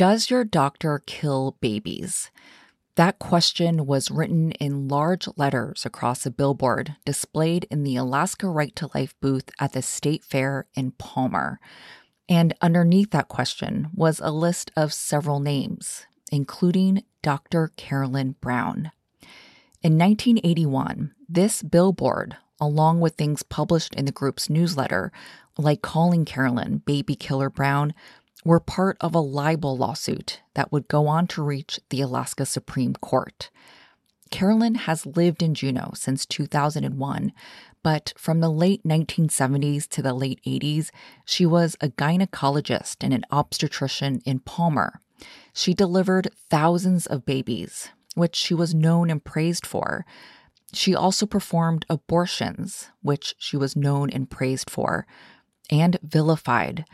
Does 0.00 0.30
your 0.30 0.44
doctor 0.44 1.02
kill 1.04 1.58
babies? 1.60 2.30
That 2.94 3.18
question 3.18 3.84
was 3.84 4.10
written 4.10 4.52
in 4.52 4.88
large 4.88 5.28
letters 5.36 5.84
across 5.84 6.24
a 6.24 6.30
billboard 6.30 6.96
displayed 7.04 7.66
in 7.70 7.84
the 7.84 7.96
Alaska 7.96 8.48
Right 8.48 8.74
to 8.76 8.88
Life 8.94 9.14
booth 9.20 9.50
at 9.60 9.74
the 9.74 9.82
State 9.82 10.24
Fair 10.24 10.64
in 10.72 10.92
Palmer. 10.92 11.60
And 12.30 12.54
underneath 12.62 13.10
that 13.10 13.28
question 13.28 13.88
was 13.94 14.20
a 14.20 14.30
list 14.30 14.70
of 14.74 14.94
several 14.94 15.38
names, 15.38 16.06
including 16.32 17.04
Dr. 17.20 17.70
Carolyn 17.76 18.36
Brown. 18.40 18.92
In 19.82 19.98
1981, 19.98 21.12
this 21.28 21.62
billboard, 21.62 22.38
along 22.58 23.00
with 23.00 23.16
things 23.16 23.42
published 23.42 23.94
in 23.94 24.06
the 24.06 24.12
group's 24.12 24.48
newsletter, 24.48 25.12
like 25.58 25.82
calling 25.82 26.24
Carolyn 26.24 26.78
Baby 26.86 27.16
Killer 27.16 27.50
Brown, 27.50 27.92
were 28.44 28.60
part 28.60 28.96
of 29.00 29.14
a 29.14 29.20
libel 29.20 29.76
lawsuit 29.76 30.40
that 30.54 30.72
would 30.72 30.88
go 30.88 31.06
on 31.06 31.26
to 31.28 31.42
reach 31.42 31.80
the 31.90 32.00
Alaska 32.00 32.46
Supreme 32.46 32.94
Court. 32.94 33.50
Carolyn 34.30 34.76
has 34.76 35.06
lived 35.06 35.42
in 35.42 35.54
Juneau 35.54 35.90
since 35.94 36.24
2001, 36.24 37.32
but 37.82 38.12
from 38.16 38.40
the 38.40 38.50
late 38.50 38.82
1970s 38.84 39.88
to 39.88 40.02
the 40.02 40.14
late 40.14 40.40
80s, 40.46 40.90
she 41.24 41.44
was 41.44 41.76
a 41.80 41.88
gynecologist 41.88 42.96
and 43.00 43.12
an 43.12 43.24
obstetrician 43.30 44.20
in 44.24 44.38
Palmer. 44.40 45.00
She 45.52 45.74
delivered 45.74 46.30
thousands 46.48 47.06
of 47.06 47.26
babies, 47.26 47.90
which 48.14 48.36
she 48.36 48.54
was 48.54 48.74
known 48.74 49.10
and 49.10 49.22
praised 49.22 49.66
for. 49.66 50.06
She 50.72 50.94
also 50.94 51.26
performed 51.26 51.84
abortions, 51.90 52.90
which 53.02 53.34
she 53.38 53.56
was 53.56 53.76
known 53.76 54.10
and 54.10 54.30
praised 54.30 54.70
for, 54.70 55.06
and 55.70 55.98
vilified. 56.02 56.84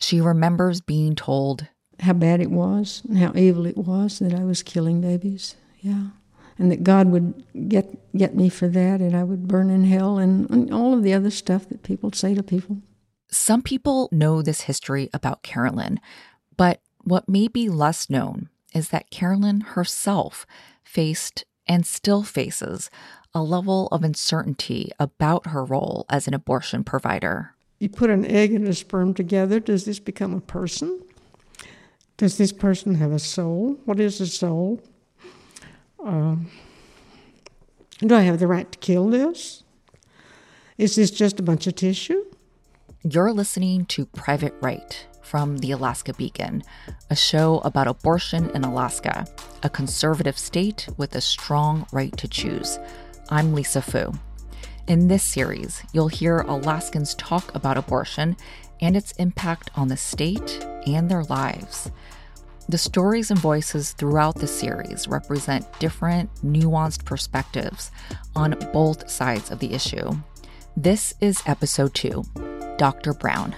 She 0.00 0.20
remembers 0.20 0.80
being 0.80 1.14
told 1.14 1.66
how 2.00 2.14
bad 2.14 2.40
it 2.40 2.50
was 2.50 3.02
and 3.08 3.18
how 3.18 3.32
evil 3.34 3.66
it 3.66 3.76
was 3.76 4.18
that 4.18 4.34
I 4.34 4.44
was 4.44 4.62
killing 4.62 5.00
babies. 5.00 5.56
Yeah 5.80 6.08
and 6.60 6.70
that 6.70 6.84
God 6.84 7.08
would 7.08 7.42
get 7.68 7.88
get 8.14 8.36
me 8.36 8.50
for 8.50 8.68
that, 8.68 9.00
and 9.00 9.16
I 9.16 9.24
would 9.24 9.48
burn 9.48 9.70
in 9.70 9.84
hell, 9.84 10.18
and, 10.18 10.48
and 10.50 10.72
all 10.72 10.92
of 10.92 11.02
the 11.02 11.14
other 11.14 11.30
stuff 11.30 11.66
that 11.70 11.82
people 11.82 12.12
say 12.12 12.34
to 12.34 12.42
people. 12.42 12.82
Some 13.30 13.62
people 13.62 14.10
know 14.12 14.42
this 14.42 14.62
history 14.62 15.08
about 15.14 15.42
Carolyn, 15.42 16.00
but 16.56 16.82
what 17.02 17.28
may 17.28 17.48
be 17.48 17.70
less 17.70 18.10
known 18.10 18.50
is 18.74 18.90
that 18.90 19.10
Carolyn 19.10 19.62
herself 19.62 20.46
faced 20.84 21.46
and 21.66 21.86
still 21.86 22.22
faces 22.22 22.90
a 23.32 23.42
level 23.42 23.88
of 23.90 24.04
uncertainty 24.04 24.90
about 24.98 25.48
her 25.48 25.64
role 25.64 26.04
as 26.10 26.28
an 26.28 26.34
abortion 26.34 26.84
provider. 26.84 27.54
You 27.80 27.88
put 27.88 28.10
an 28.10 28.26
egg 28.26 28.52
and 28.52 28.68
a 28.68 28.74
sperm 28.74 29.14
together, 29.14 29.58
does 29.58 29.86
this 29.86 29.98
become 29.98 30.34
a 30.34 30.40
person? 30.42 31.02
Does 32.18 32.36
this 32.36 32.52
person 32.52 32.96
have 32.96 33.10
a 33.10 33.18
soul? 33.18 33.78
What 33.86 33.98
is 33.98 34.20
a 34.20 34.26
soul? 34.26 34.82
Uh, 36.04 36.36
do 38.00 38.14
I 38.14 38.20
have 38.20 38.38
the 38.38 38.46
right 38.46 38.70
to 38.70 38.78
kill 38.78 39.08
this? 39.08 39.64
Is 40.76 40.96
this 40.96 41.10
just 41.10 41.40
a 41.40 41.42
bunch 41.42 41.66
of 41.66 41.74
tissue? 41.74 42.26
You're 43.02 43.32
listening 43.32 43.86
to 43.86 44.04
Private 44.04 44.54
Right 44.60 45.06
from 45.22 45.56
the 45.58 45.72
Alaska 45.72 46.12
Beacon, 46.12 46.62
a 47.08 47.16
show 47.16 47.60
about 47.60 47.86
abortion 47.86 48.50
in 48.50 48.62
Alaska, 48.62 49.26
a 49.62 49.70
conservative 49.70 50.36
state 50.36 50.86
with 50.98 51.14
a 51.14 51.20
strong 51.22 51.86
right 51.92 52.14
to 52.18 52.28
choose. 52.28 52.78
I'm 53.30 53.54
Lisa 53.54 53.80
Phu. 53.80 54.18
In 54.86 55.08
this 55.08 55.22
series, 55.22 55.82
you'll 55.92 56.08
hear 56.08 56.38
Alaskans 56.38 57.14
talk 57.14 57.54
about 57.54 57.76
abortion 57.76 58.36
and 58.80 58.96
its 58.96 59.12
impact 59.12 59.70
on 59.76 59.88
the 59.88 59.96
state 59.96 60.66
and 60.86 61.08
their 61.08 61.24
lives. 61.24 61.90
The 62.68 62.78
stories 62.78 63.30
and 63.30 63.40
voices 63.40 63.92
throughout 63.92 64.36
the 64.36 64.46
series 64.46 65.06
represent 65.08 65.66
different, 65.80 66.32
nuanced 66.44 67.04
perspectives 67.04 67.90
on 68.34 68.56
both 68.72 69.10
sides 69.10 69.50
of 69.50 69.58
the 69.58 69.72
issue. 69.72 70.12
This 70.76 71.14
is 71.20 71.42
episode 71.46 71.94
two 71.94 72.24
Dr. 72.78 73.12
Brown. 73.12 73.54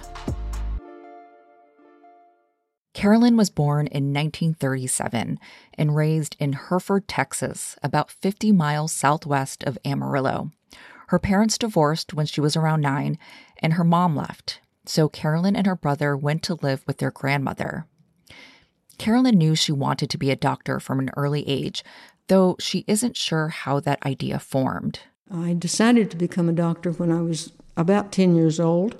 Carolyn 2.94 3.36
was 3.36 3.50
born 3.50 3.86
in 3.86 4.12
1937 4.12 5.38
and 5.74 5.96
raised 5.96 6.36
in 6.38 6.52
Hereford, 6.52 7.08
Texas, 7.08 7.76
about 7.82 8.10
50 8.10 8.52
miles 8.52 8.92
southwest 8.92 9.64
of 9.64 9.78
Amarillo. 9.84 10.52
Her 11.12 11.18
parents 11.18 11.58
divorced 11.58 12.14
when 12.14 12.24
she 12.24 12.40
was 12.40 12.56
around 12.56 12.80
nine, 12.80 13.18
and 13.58 13.74
her 13.74 13.84
mom 13.84 14.16
left, 14.16 14.62
so 14.86 15.10
Carolyn 15.10 15.54
and 15.54 15.66
her 15.66 15.76
brother 15.76 16.16
went 16.16 16.42
to 16.44 16.58
live 16.62 16.82
with 16.86 16.96
their 16.96 17.10
grandmother. 17.10 17.84
Carolyn 18.96 19.36
knew 19.36 19.54
she 19.54 19.72
wanted 19.72 20.08
to 20.08 20.16
be 20.16 20.30
a 20.30 20.36
doctor 20.36 20.80
from 20.80 20.98
an 21.00 21.10
early 21.14 21.46
age, 21.46 21.84
though 22.28 22.56
she 22.58 22.86
isn't 22.88 23.18
sure 23.18 23.48
how 23.48 23.78
that 23.78 24.02
idea 24.06 24.38
formed. 24.38 25.00
I 25.30 25.52
decided 25.52 26.10
to 26.10 26.16
become 26.16 26.48
a 26.48 26.54
doctor 26.54 26.92
when 26.92 27.12
I 27.12 27.20
was 27.20 27.52
about 27.76 28.10
10 28.10 28.34
years 28.34 28.58
old, 28.58 28.96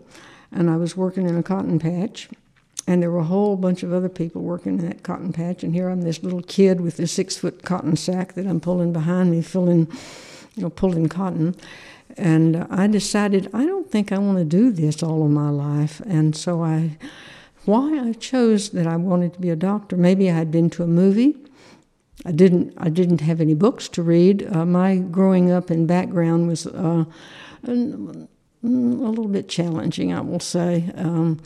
and 0.53 0.69
I 0.69 0.77
was 0.77 0.95
working 0.95 1.27
in 1.27 1.39
a 1.39 1.43
cotton 1.43 1.78
patch. 1.78 2.28
And 2.87 3.03
there 3.03 3.11
were 3.11 3.21
a 3.21 3.25
whole 3.25 3.56
bunch 3.56 3.83
of 3.83 3.95
other 3.95 4.11
people 4.11 4.43
working 4.43 4.78
in 4.78 4.87
that 4.87 5.03
cotton 5.03 5.33
patch, 5.33 5.65
and 5.65 5.72
here 5.72 5.89
I'm 5.89 6.03
this 6.03 6.22
little 6.22 6.43
kid 6.43 6.83
with 6.83 6.99
this 6.99 7.11
six 7.11 7.39
foot 7.39 7.62
cotton 7.62 7.97
sack 7.97 8.34
that 8.34 8.47
I'm 8.47 8.61
pulling 8.61 8.93
behind 8.93 9.31
me, 9.31 9.41
filling, 9.41 9.91
you 10.56 10.65
know, 10.65 10.69
pulling 10.69 11.09
cotton. 11.09 11.56
And 12.17 12.67
I 12.71 12.87
decided 12.87 13.49
I 13.55 13.65
don't 13.65 13.91
think 13.91 14.12
I 14.12 14.19
want 14.19 14.39
to 14.39 14.45
do 14.45 14.71
this 14.71 15.03
all 15.03 15.25
of 15.25 15.31
my 15.31 15.50
life, 15.50 16.00
and 16.06 16.37
so 16.37 16.62
I 16.62 16.99
why 17.65 17.99
I 17.99 18.12
chose 18.12 18.71
that 18.71 18.87
I 18.87 18.97
wanted 18.97 19.34
to 19.34 19.41
be 19.41 19.50
a 19.50 19.56
doctor. 19.56 19.97
Maybe 19.97 20.31
I 20.31 20.34
had 20.34 20.51
been 20.51 20.69
to 20.71 20.83
a 20.83 20.87
movie. 20.87 21.37
I 22.25 22.33
didn't. 22.33 22.75
I 22.77 22.89
didn't 22.89 23.21
have 23.21 23.41
any 23.41 23.55
books 23.55 23.89
to 23.91 24.03
read. 24.03 24.49
Uh, 24.55 24.65
my 24.65 24.97
growing 24.97 25.51
up 25.51 25.71
and 25.71 25.89
background 25.89 26.49
was 26.49 26.67
uh, 26.67 27.05
a, 27.67 27.72
little 28.62 29.28
bit 29.28 29.49
challenging, 29.49 30.12
I 30.12 30.21
will 30.21 30.41
say. 30.41 30.91
Um, 30.95 31.41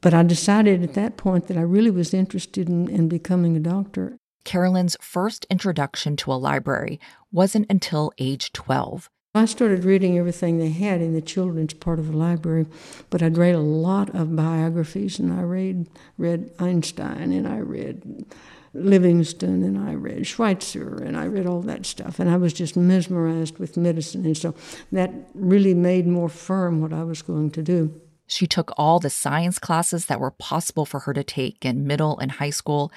but 0.00 0.14
I 0.14 0.22
decided 0.22 0.82
at 0.82 0.94
that 0.94 1.16
point 1.16 1.46
that 1.48 1.56
I 1.56 1.62
really 1.62 1.90
was 1.90 2.14
interested 2.14 2.68
in, 2.68 2.88
in 2.88 3.08
becoming 3.08 3.56
a 3.56 3.60
doctor. 3.60 4.16
Carolyn's 4.44 4.96
first 5.00 5.46
introduction 5.50 6.16
to 6.16 6.32
a 6.32 6.34
library 6.34 6.98
wasn't 7.30 7.70
until 7.70 8.12
age 8.18 8.52
12. 8.52 9.08
I 9.34 9.46
started 9.46 9.84
reading 9.84 10.18
everything 10.18 10.58
they 10.58 10.68
had 10.68 11.00
in 11.00 11.14
the 11.14 11.22
children's 11.22 11.72
part 11.72 11.98
of 11.98 12.08
the 12.08 12.16
library, 12.16 12.66
but 13.08 13.22
I'd 13.22 13.38
read 13.38 13.54
a 13.54 13.60
lot 13.60 14.14
of 14.14 14.36
biographies, 14.36 15.18
and 15.18 15.32
I 15.32 15.40
read 15.40 15.88
read 16.18 16.50
Einstein, 16.58 17.32
and 17.32 17.48
I 17.48 17.56
read 17.56 18.26
Livingstone, 18.74 19.62
and 19.62 19.78
I 19.78 19.94
read 19.94 20.26
Schweitzer, 20.26 21.02
and 21.02 21.16
I 21.16 21.24
read 21.24 21.46
all 21.46 21.62
that 21.62 21.86
stuff, 21.86 22.20
and 22.20 22.28
I 22.28 22.36
was 22.36 22.52
just 22.52 22.76
mesmerized 22.76 23.56
with 23.58 23.78
medicine, 23.78 24.26
and 24.26 24.36
so 24.36 24.54
that 24.92 25.10
really 25.32 25.72
made 25.72 26.06
more 26.06 26.28
firm 26.28 26.82
what 26.82 26.92
I 26.92 27.02
was 27.02 27.22
going 27.22 27.52
to 27.52 27.62
do. 27.62 27.98
She 28.26 28.46
took 28.46 28.72
all 28.76 29.00
the 29.00 29.10
science 29.10 29.58
classes 29.58 30.06
that 30.06 30.20
were 30.20 30.30
possible 30.30 30.84
for 30.84 31.00
her 31.00 31.14
to 31.14 31.24
take 31.24 31.64
in 31.64 31.86
middle 31.86 32.18
and 32.18 32.32
high 32.32 32.50
school 32.50 32.92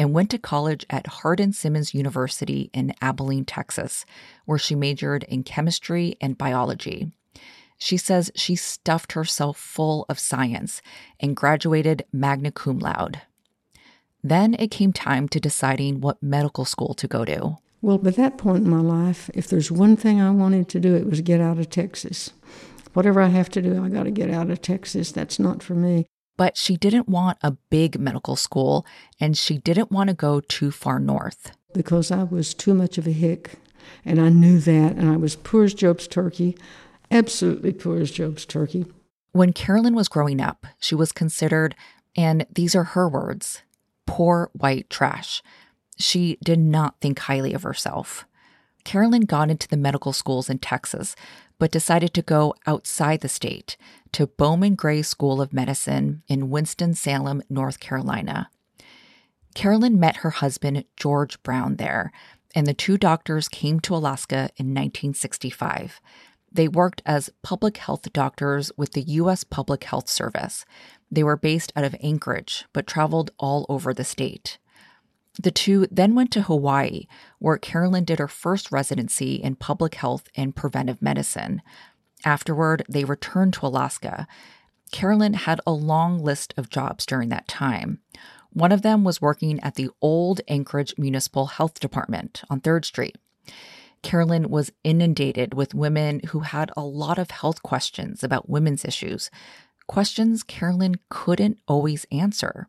and 0.00 0.14
went 0.14 0.30
to 0.30 0.38
college 0.38 0.86
at 0.88 1.06
Hardin 1.06 1.52
Simmons 1.52 1.92
University 1.92 2.70
in 2.72 2.94
Abilene, 3.02 3.44
Texas, 3.44 4.06
where 4.46 4.56
she 4.56 4.74
majored 4.74 5.24
in 5.24 5.42
chemistry 5.42 6.16
and 6.22 6.38
biology. 6.38 7.12
She 7.76 7.98
says 7.98 8.30
she 8.34 8.56
stuffed 8.56 9.12
herself 9.12 9.58
full 9.58 10.06
of 10.08 10.18
science 10.18 10.80
and 11.20 11.36
graduated 11.36 12.06
magna 12.14 12.50
cum 12.50 12.78
laude. 12.78 13.20
Then 14.24 14.54
it 14.54 14.70
came 14.70 14.94
time 14.94 15.28
to 15.28 15.38
deciding 15.38 16.00
what 16.00 16.22
medical 16.22 16.64
school 16.64 16.94
to 16.94 17.06
go 17.06 17.26
to. 17.26 17.58
Well, 17.82 17.98
by 17.98 18.12
that 18.12 18.38
point 18.38 18.64
in 18.64 18.70
my 18.70 18.80
life, 18.80 19.28
if 19.34 19.48
there's 19.48 19.70
one 19.70 19.96
thing 19.96 20.18
I 20.18 20.30
wanted 20.30 20.70
to 20.70 20.80
do, 20.80 20.94
it 20.94 21.10
was 21.10 21.20
get 21.20 21.42
out 21.42 21.58
of 21.58 21.68
Texas. 21.68 22.30
Whatever 22.94 23.20
I 23.20 23.28
have 23.28 23.50
to 23.50 23.60
do, 23.60 23.84
I 23.84 23.90
got 23.90 24.04
to 24.04 24.10
get 24.10 24.30
out 24.30 24.48
of 24.48 24.62
Texas. 24.62 25.12
That's 25.12 25.38
not 25.38 25.62
for 25.62 25.74
me. 25.74 26.06
But 26.40 26.56
she 26.56 26.78
didn't 26.78 27.06
want 27.06 27.36
a 27.42 27.58
big 27.68 28.00
medical 28.00 28.34
school 28.34 28.86
and 29.20 29.36
she 29.36 29.58
didn't 29.58 29.92
want 29.92 30.08
to 30.08 30.14
go 30.14 30.40
too 30.40 30.70
far 30.70 30.98
north. 30.98 31.52
Because 31.74 32.10
I 32.10 32.22
was 32.22 32.54
too 32.54 32.72
much 32.72 32.96
of 32.96 33.06
a 33.06 33.12
hick 33.12 33.58
and 34.06 34.18
I 34.18 34.30
knew 34.30 34.58
that 34.58 34.96
and 34.96 35.10
I 35.10 35.18
was 35.18 35.36
poor 35.36 35.64
as 35.64 35.74
Job's 35.74 36.08
turkey, 36.08 36.56
absolutely 37.10 37.74
poor 37.74 38.00
as 38.00 38.10
Job's 38.10 38.46
turkey. 38.46 38.86
When 39.32 39.52
Carolyn 39.52 39.94
was 39.94 40.08
growing 40.08 40.40
up, 40.40 40.66
she 40.80 40.94
was 40.94 41.12
considered, 41.12 41.76
and 42.16 42.46
these 42.50 42.74
are 42.74 42.84
her 42.84 43.06
words, 43.06 43.60
poor 44.06 44.48
white 44.54 44.88
trash. 44.88 45.42
She 45.98 46.38
did 46.42 46.58
not 46.58 47.02
think 47.02 47.18
highly 47.18 47.52
of 47.52 47.64
herself. 47.64 48.24
Carolyn 48.84 49.26
got 49.26 49.50
into 49.50 49.68
the 49.68 49.76
medical 49.76 50.14
schools 50.14 50.48
in 50.48 50.58
Texas, 50.58 51.14
but 51.60 51.70
decided 51.70 52.12
to 52.14 52.22
go 52.22 52.54
outside 52.66 53.20
the 53.20 53.28
state 53.28 53.76
to 54.12 54.26
Bowman 54.26 54.74
Gray 54.74 55.02
School 55.02 55.40
of 55.40 55.52
Medicine 55.52 56.22
in 56.26 56.50
Winston-Salem, 56.50 57.42
North 57.48 57.78
Carolina. 57.78 58.50
Carolyn 59.54 60.00
met 60.00 60.16
her 60.16 60.30
husband, 60.30 60.84
George 60.96 61.40
Brown, 61.42 61.76
there, 61.76 62.12
and 62.54 62.66
the 62.66 62.74
two 62.74 62.96
doctors 62.96 63.46
came 63.46 63.78
to 63.80 63.94
Alaska 63.94 64.50
in 64.56 64.74
1965. 64.74 66.00
They 66.50 66.66
worked 66.66 67.02
as 67.04 67.30
public 67.42 67.76
health 67.76 68.10
doctors 68.12 68.72
with 68.76 68.92
the 68.92 69.02
U.S. 69.02 69.44
Public 69.44 69.84
Health 69.84 70.08
Service. 70.08 70.64
They 71.10 71.22
were 71.22 71.36
based 71.36 71.72
out 71.76 71.84
of 71.84 71.94
Anchorage, 72.02 72.64
but 72.72 72.86
traveled 72.86 73.32
all 73.38 73.66
over 73.68 73.92
the 73.92 74.02
state. 74.02 74.58
The 75.38 75.50
two 75.50 75.86
then 75.90 76.14
went 76.14 76.32
to 76.32 76.42
Hawaii, 76.42 77.06
where 77.38 77.56
Carolyn 77.56 78.04
did 78.04 78.18
her 78.18 78.28
first 78.28 78.72
residency 78.72 79.34
in 79.34 79.54
public 79.54 79.94
health 79.94 80.28
and 80.34 80.56
preventive 80.56 81.00
medicine. 81.00 81.62
Afterward, 82.24 82.84
they 82.88 83.04
returned 83.04 83.54
to 83.54 83.66
Alaska. 83.66 84.26
Carolyn 84.90 85.34
had 85.34 85.60
a 85.66 85.72
long 85.72 86.18
list 86.18 86.52
of 86.56 86.68
jobs 86.68 87.06
during 87.06 87.28
that 87.28 87.48
time. 87.48 88.00
One 88.52 88.72
of 88.72 88.82
them 88.82 89.04
was 89.04 89.22
working 89.22 89.60
at 89.60 89.76
the 89.76 89.90
old 90.02 90.40
Anchorage 90.48 90.94
Municipal 90.98 91.46
Health 91.46 91.78
Department 91.78 92.42
on 92.50 92.60
3rd 92.60 92.84
Street. 92.84 93.16
Carolyn 94.02 94.48
was 94.48 94.72
inundated 94.82 95.54
with 95.54 95.74
women 95.74 96.20
who 96.28 96.40
had 96.40 96.72
a 96.76 96.82
lot 96.82 97.18
of 97.18 97.30
health 97.30 97.62
questions 97.62 98.24
about 98.24 98.48
women's 98.48 98.84
issues, 98.84 99.30
questions 99.86 100.42
Carolyn 100.42 100.96
couldn't 101.08 101.58
always 101.68 102.06
answer. 102.10 102.68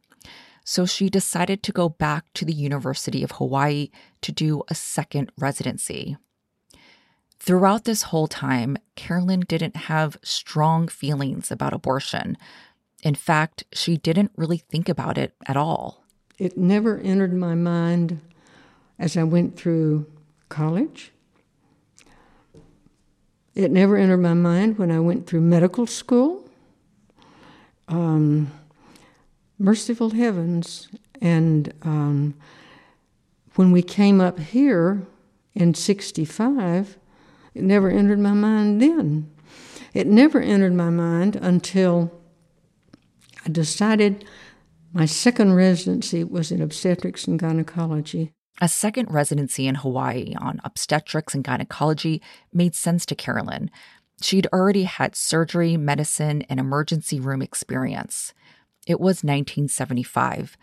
So 0.64 0.86
she 0.86 1.10
decided 1.10 1.64
to 1.64 1.72
go 1.72 1.90
back 1.90 2.26
to 2.36 2.46
the 2.46 2.54
University 2.54 3.24
of 3.24 3.32
Hawaii 3.32 3.90
to 4.22 4.32
do 4.32 4.64
a 4.70 4.76
second 4.76 5.32
residency. 5.38 6.18
Throughout 7.40 7.86
this 7.86 8.04
whole 8.04 8.28
time, 8.28 8.78
Carolyn 8.96 9.40
didn't 9.42 9.76
have 9.76 10.18
strong 10.24 10.88
feelings 10.88 11.50
about 11.50 11.74
abortion. 11.74 12.38
In 13.04 13.16
fact, 13.16 13.64
she 13.74 13.98
didn't 13.98 14.32
really 14.36 14.60
think 14.60 14.88
about 14.88 15.18
it 15.18 15.34
at 15.48 15.58
all. 15.58 16.04
It 16.38 16.56
never 16.58 17.00
entered 17.00 17.34
my 17.34 17.56
mind 17.56 18.22
as 19.00 19.18
I 19.18 19.24
went 19.24 19.58
through 19.58 20.06
college. 20.50 21.12
It 23.56 23.72
never 23.72 23.98
entered 23.98 24.22
my 24.22 24.36
mind 24.36 24.78
when 24.78 24.92
I 24.92 25.00
went 25.00 25.26
through 25.26 25.42
medical 25.42 25.88
school. 25.88 26.48
Um, 27.88 28.52
merciful 29.62 30.10
heavens. 30.10 30.90
And 31.22 31.74
um, 31.84 32.34
when 33.56 33.72
we 33.72 33.82
came 33.82 34.20
up 34.20 34.40
here 34.40 35.06
in 35.54 35.74
65, 35.74 36.98
it 37.54 37.64
never 37.64 37.90
entered 37.90 38.20
my 38.20 38.34
mind 38.34 38.82
then. 38.82 39.30
It 39.94 40.08
never 40.08 40.42
entered 40.42 40.74
my 40.74 40.90
mind 40.90 41.36
until 41.36 42.12
I 43.46 43.50
decided 43.50 44.26
my 44.94 45.06
second 45.06 45.54
residency 45.54 46.24
was 46.24 46.52
in 46.52 46.62
obstetrics 46.62 47.28
and 47.28 47.40
gynecology. 47.40 48.34
A 48.60 48.68
second 48.68 49.12
residency 49.12 49.68
in 49.68 49.76
Hawaii 49.76 50.36
on 50.40 50.62
obstetrics 50.64 51.34
and 51.34 51.44
gynecology 51.44 52.22
made 52.54 52.76
sense 52.76 53.06
to 53.08 53.16
Carolyn. 53.16 53.72
She'd 54.22 54.48
already 54.54 54.84
had 54.84 55.16
surgery, 55.16 55.78
medicine, 55.78 56.44
and 56.44 56.60
emergency 56.60 57.20
room 57.20 57.42
experience. 57.42 58.34
It 58.92 59.00
was 59.00 59.24
1975. 59.24 60.58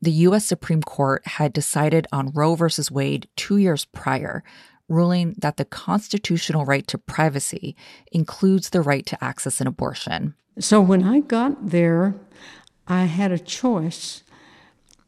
The 0.00 0.10
U.S. 0.10 0.46
Supreme 0.46 0.82
Court 0.82 1.26
had 1.26 1.52
decided 1.52 2.06
on 2.10 2.32
Roe 2.32 2.54
v. 2.54 2.64
Wade 2.90 3.28
two 3.36 3.58
years 3.58 3.84
prior, 3.84 4.42
ruling 4.88 5.34
that 5.36 5.58
the 5.58 5.66
constitutional 5.66 6.64
right 6.64 6.86
to 6.86 6.96
privacy 6.96 7.76
includes 8.10 8.70
the 8.70 8.80
right 8.80 9.04
to 9.04 9.22
access 9.22 9.60
an 9.60 9.66
abortion. 9.66 10.34
So 10.58 10.80
when 10.80 11.04
I 11.04 11.20
got 11.20 11.68
there, 11.68 12.14
I 12.88 13.04
had 13.04 13.32
a 13.32 13.38
choice. 13.38 14.22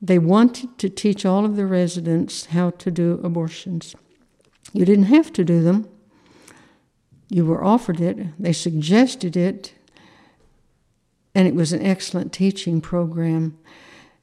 They 0.02 0.19
wanted 0.19 0.76
to 0.76 0.90
teach 0.90 1.25
all 1.25 1.46
of 1.46 1.56
the 1.56 1.64
residents 1.64 2.46
how 2.46 2.70
to 2.70 2.90
do 2.90 3.23
abortions. 3.25 3.96
You 4.75 4.84
didn't 4.84 5.05
have 5.05 5.32
to 5.32 5.44
do 5.44 5.62
them. 5.62 5.88
You 7.31 7.46
were 7.46 7.64
offered 7.64 8.02
it, 8.02 8.38
they 8.38 8.52
suggested 8.52 9.34
it, 9.34 9.73
and 11.36 11.46
it 11.46 11.54
was 11.54 11.74
an 11.74 11.84
excellent 11.84 12.32
teaching 12.32 12.80
program. 12.80 13.58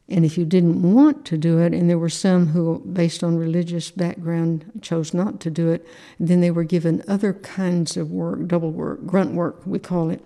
And 0.10 0.26
if 0.26 0.36
you 0.36 0.46
didn't 0.46 0.82
want 0.82 1.26
to 1.26 1.38
do 1.38 1.60
it, 1.60 1.72
and 1.72 1.88
there 1.88 2.00
were 2.00 2.10
some 2.10 2.48
who, 2.48 2.80
based 2.80 3.24
on 3.24 3.38
religious 3.38 3.92
background, 3.92 4.80
chose 4.82 5.14
not 5.14 5.40
to 5.42 5.52
do 5.52 5.70
it, 5.70 5.88
then 6.20 6.42
they 6.42 6.50
were 6.50 6.64
given 6.64 7.04
other 7.08 7.34
kinds 7.34 7.98
of 7.98 8.10
work, 8.10 8.48
double 8.48 8.72
work, 8.72 9.06
grunt 9.06 9.34
work, 9.36 9.62
we 9.64 9.78
call 9.78 10.10
it. 10.10 10.26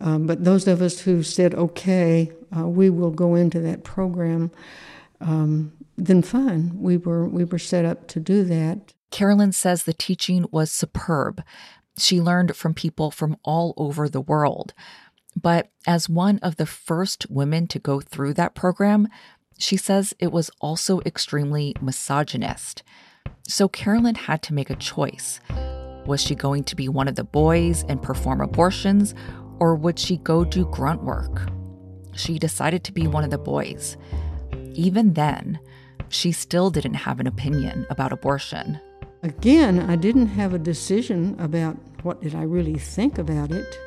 Um, 0.00 0.26
but 0.26 0.44
those 0.44 0.66
of 0.66 0.80
us 0.80 1.00
who 1.00 1.22
said, 1.22 1.54
okay, 1.54 2.32
uh, 2.56 2.68
we 2.68 2.88
will 2.88 3.10
go 3.10 3.34
into 3.34 3.60
that 3.60 3.84
program, 3.84 4.50
um, 5.20 5.74
then 5.98 6.22
fine, 6.22 6.72
we 6.74 6.96
were, 6.96 7.28
we 7.28 7.44
were 7.44 7.58
set 7.58 7.84
up 7.84 8.08
to 8.08 8.18
do 8.18 8.44
that. 8.44 8.94
Carolyn 9.10 9.52
says 9.52 9.82
the 9.82 9.92
teaching 9.92 10.46
was 10.50 10.70
superb. 10.70 11.44
She 11.98 12.18
learned 12.18 12.56
from 12.56 12.72
people 12.72 13.10
from 13.10 13.36
all 13.44 13.74
over 13.76 14.08
the 14.08 14.22
world. 14.22 14.72
But 15.40 15.70
as 15.86 16.08
one 16.08 16.38
of 16.38 16.56
the 16.56 16.66
first 16.66 17.26
women 17.28 17.66
to 17.68 17.78
go 17.78 18.00
through 18.00 18.34
that 18.34 18.54
program, 18.54 19.08
she 19.58 19.76
says 19.76 20.14
it 20.18 20.32
was 20.32 20.50
also 20.60 21.00
extremely 21.00 21.74
misogynist. 21.80 22.82
So 23.46 23.68
Carolyn 23.68 24.14
had 24.14 24.42
to 24.42 24.54
make 24.54 24.70
a 24.70 24.76
choice. 24.76 25.40
Was 26.06 26.22
she 26.22 26.34
going 26.34 26.64
to 26.64 26.76
be 26.76 26.88
one 26.88 27.08
of 27.08 27.16
the 27.16 27.24
boys 27.24 27.84
and 27.88 28.02
perform 28.02 28.40
abortions, 28.40 29.14
or 29.58 29.74
would 29.74 29.98
she 29.98 30.18
go 30.18 30.44
do 30.44 30.66
grunt 30.66 31.02
work? 31.02 31.48
She 32.14 32.38
decided 32.38 32.84
to 32.84 32.92
be 32.92 33.06
one 33.06 33.24
of 33.24 33.30
the 33.30 33.38
boys. 33.38 33.96
Even 34.74 35.14
then, 35.14 35.58
she 36.08 36.32
still 36.32 36.70
didn't 36.70 36.94
have 36.94 37.20
an 37.20 37.26
opinion 37.26 37.86
about 37.90 38.12
abortion. 38.12 38.78
Again, 39.22 39.80
I 39.80 39.96
didn't 39.96 40.26
have 40.26 40.52
a 40.52 40.58
decision 40.58 41.36
about 41.38 41.76
what 42.02 42.20
did 42.20 42.34
I 42.34 42.42
really 42.42 42.78
think 42.78 43.18
about 43.18 43.50
it 43.50 43.78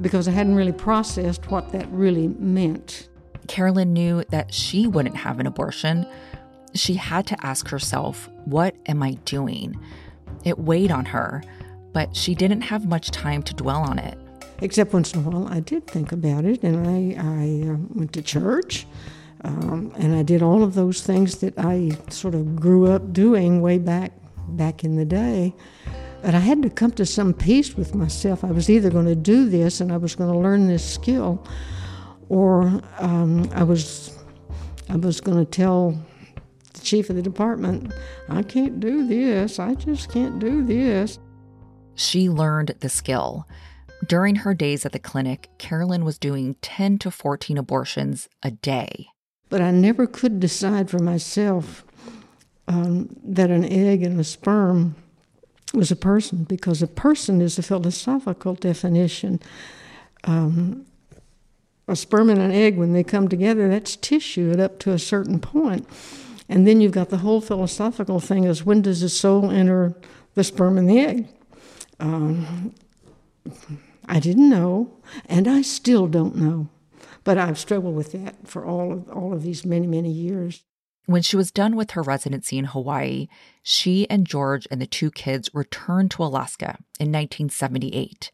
because 0.00 0.28
I 0.28 0.32
hadn't 0.32 0.54
really 0.54 0.72
processed 0.72 1.50
what 1.50 1.72
that 1.72 1.88
really 1.90 2.28
meant. 2.28 3.08
Carolyn 3.46 3.92
knew 3.92 4.24
that 4.30 4.52
she 4.52 4.86
wouldn't 4.86 5.16
have 5.16 5.40
an 5.40 5.46
abortion. 5.46 6.06
She 6.74 6.94
had 6.94 7.26
to 7.28 7.46
ask 7.46 7.68
herself, 7.68 8.28
What 8.44 8.76
am 8.86 9.02
I 9.02 9.12
doing? 9.24 9.78
It 10.44 10.58
weighed 10.58 10.90
on 10.90 11.06
her, 11.06 11.42
but 11.92 12.14
she 12.14 12.34
didn't 12.34 12.62
have 12.62 12.86
much 12.86 13.10
time 13.10 13.42
to 13.44 13.54
dwell 13.54 13.82
on 13.82 13.98
it. 13.98 14.18
Except 14.60 14.92
once 14.92 15.14
in 15.14 15.24
a 15.24 15.28
while, 15.28 15.48
I 15.48 15.60
did 15.60 15.86
think 15.86 16.12
about 16.12 16.44
it, 16.44 16.62
and 16.62 16.86
I, 16.86 17.16
I 17.20 17.70
uh, 17.72 17.76
went 17.94 18.12
to 18.14 18.22
church, 18.22 18.86
um, 19.44 19.92
and 19.96 20.14
I 20.14 20.22
did 20.22 20.42
all 20.42 20.62
of 20.62 20.74
those 20.74 21.02
things 21.02 21.38
that 21.38 21.54
I 21.58 21.96
sort 22.10 22.34
of 22.34 22.56
grew 22.56 22.90
up 22.90 23.12
doing 23.12 23.60
way 23.60 23.78
back 23.78 24.12
back 24.48 24.82
in 24.82 24.96
the 24.96 25.04
day. 25.04 25.54
But 26.22 26.34
I 26.34 26.40
had 26.40 26.62
to 26.62 26.70
come 26.70 26.90
to 26.92 27.06
some 27.06 27.32
peace 27.32 27.76
with 27.76 27.94
myself. 27.94 28.44
I 28.44 28.50
was 28.50 28.68
either 28.68 28.90
going 28.90 29.06
to 29.06 29.14
do 29.14 29.48
this 29.48 29.80
and 29.80 29.92
I 29.92 29.96
was 29.96 30.14
going 30.14 30.32
to 30.32 30.38
learn 30.38 30.66
this 30.66 30.84
skill, 30.84 31.46
or 32.28 32.82
um, 32.98 33.48
I 33.54 33.62
was 33.62 34.18
I 34.88 34.96
was 34.96 35.20
going 35.20 35.38
to 35.38 35.50
tell 35.50 35.96
the 36.78 36.80
chief 36.80 37.10
of 37.10 37.16
the 37.16 37.22
department, 37.22 37.92
I 38.28 38.42
can't 38.42 38.80
do 38.80 39.06
this. 39.06 39.58
I 39.58 39.74
just 39.74 40.10
can't 40.10 40.38
do 40.38 40.64
this. 40.64 41.18
She 41.94 42.28
learned 42.28 42.74
the 42.80 42.88
skill. 42.88 43.46
During 44.06 44.36
her 44.36 44.54
days 44.54 44.86
at 44.86 44.92
the 44.92 44.98
clinic, 44.98 45.50
Carolyn 45.58 46.04
was 46.04 46.18
doing 46.18 46.54
10 46.62 46.98
to 46.98 47.10
14 47.10 47.58
abortions 47.58 48.28
a 48.42 48.52
day. 48.52 49.08
But 49.48 49.60
I 49.60 49.72
never 49.72 50.06
could 50.06 50.38
decide 50.38 50.88
for 50.88 51.00
myself 51.00 51.84
um, 52.68 53.08
that 53.24 53.50
an 53.50 53.64
egg 53.64 54.02
and 54.02 54.20
a 54.20 54.24
sperm 54.24 54.94
was 55.74 55.90
a 55.90 55.96
person 55.96 56.44
because 56.44 56.82
a 56.82 56.86
person 56.86 57.40
is 57.40 57.58
a 57.58 57.62
philosophical 57.62 58.54
definition. 58.54 59.40
Um, 60.24 60.86
a 61.86 61.96
sperm 61.96 62.28
and 62.30 62.40
an 62.40 62.52
egg, 62.52 62.76
when 62.76 62.92
they 62.92 63.02
come 63.02 63.28
together, 63.28 63.68
that's 63.68 63.96
tissue 63.96 64.52
up 64.58 64.78
to 64.80 64.92
a 64.92 64.98
certain 64.98 65.40
point. 65.40 65.88
And 66.48 66.66
then 66.66 66.80
you've 66.80 66.92
got 66.92 67.10
the 67.10 67.18
whole 67.18 67.40
philosophical 67.40 68.20
thing 68.20 68.44
is 68.44 68.64
when 68.64 68.82
does 68.82 69.00
the 69.00 69.08
soul 69.08 69.50
enter 69.50 69.94
the 70.34 70.44
sperm 70.44 70.78
and 70.78 70.88
the 70.88 71.00
egg? 71.00 71.28
Um, 72.00 72.74
I 74.06 74.20
didn't 74.20 74.48
know, 74.48 74.96
and 75.26 75.48
I 75.48 75.62
still 75.62 76.06
don't 76.06 76.36
know. 76.36 76.68
But 77.24 77.36
I've 77.36 77.58
struggled 77.58 77.94
with 77.94 78.12
that 78.12 78.48
for 78.48 78.64
all 78.64 78.92
of, 78.92 79.10
all 79.10 79.32
of 79.32 79.42
these 79.42 79.66
many, 79.66 79.86
many 79.86 80.10
years. 80.10 80.62
When 81.08 81.22
she 81.22 81.36
was 81.36 81.50
done 81.50 81.74
with 81.74 81.92
her 81.92 82.02
residency 82.02 82.58
in 82.58 82.66
Hawaii, 82.66 83.28
she 83.62 84.06
and 84.10 84.26
George 84.26 84.68
and 84.70 84.78
the 84.78 84.86
two 84.86 85.10
kids 85.10 85.48
returned 85.54 86.10
to 86.10 86.22
Alaska 86.22 86.76
in 87.00 87.10
1978. 87.10 88.30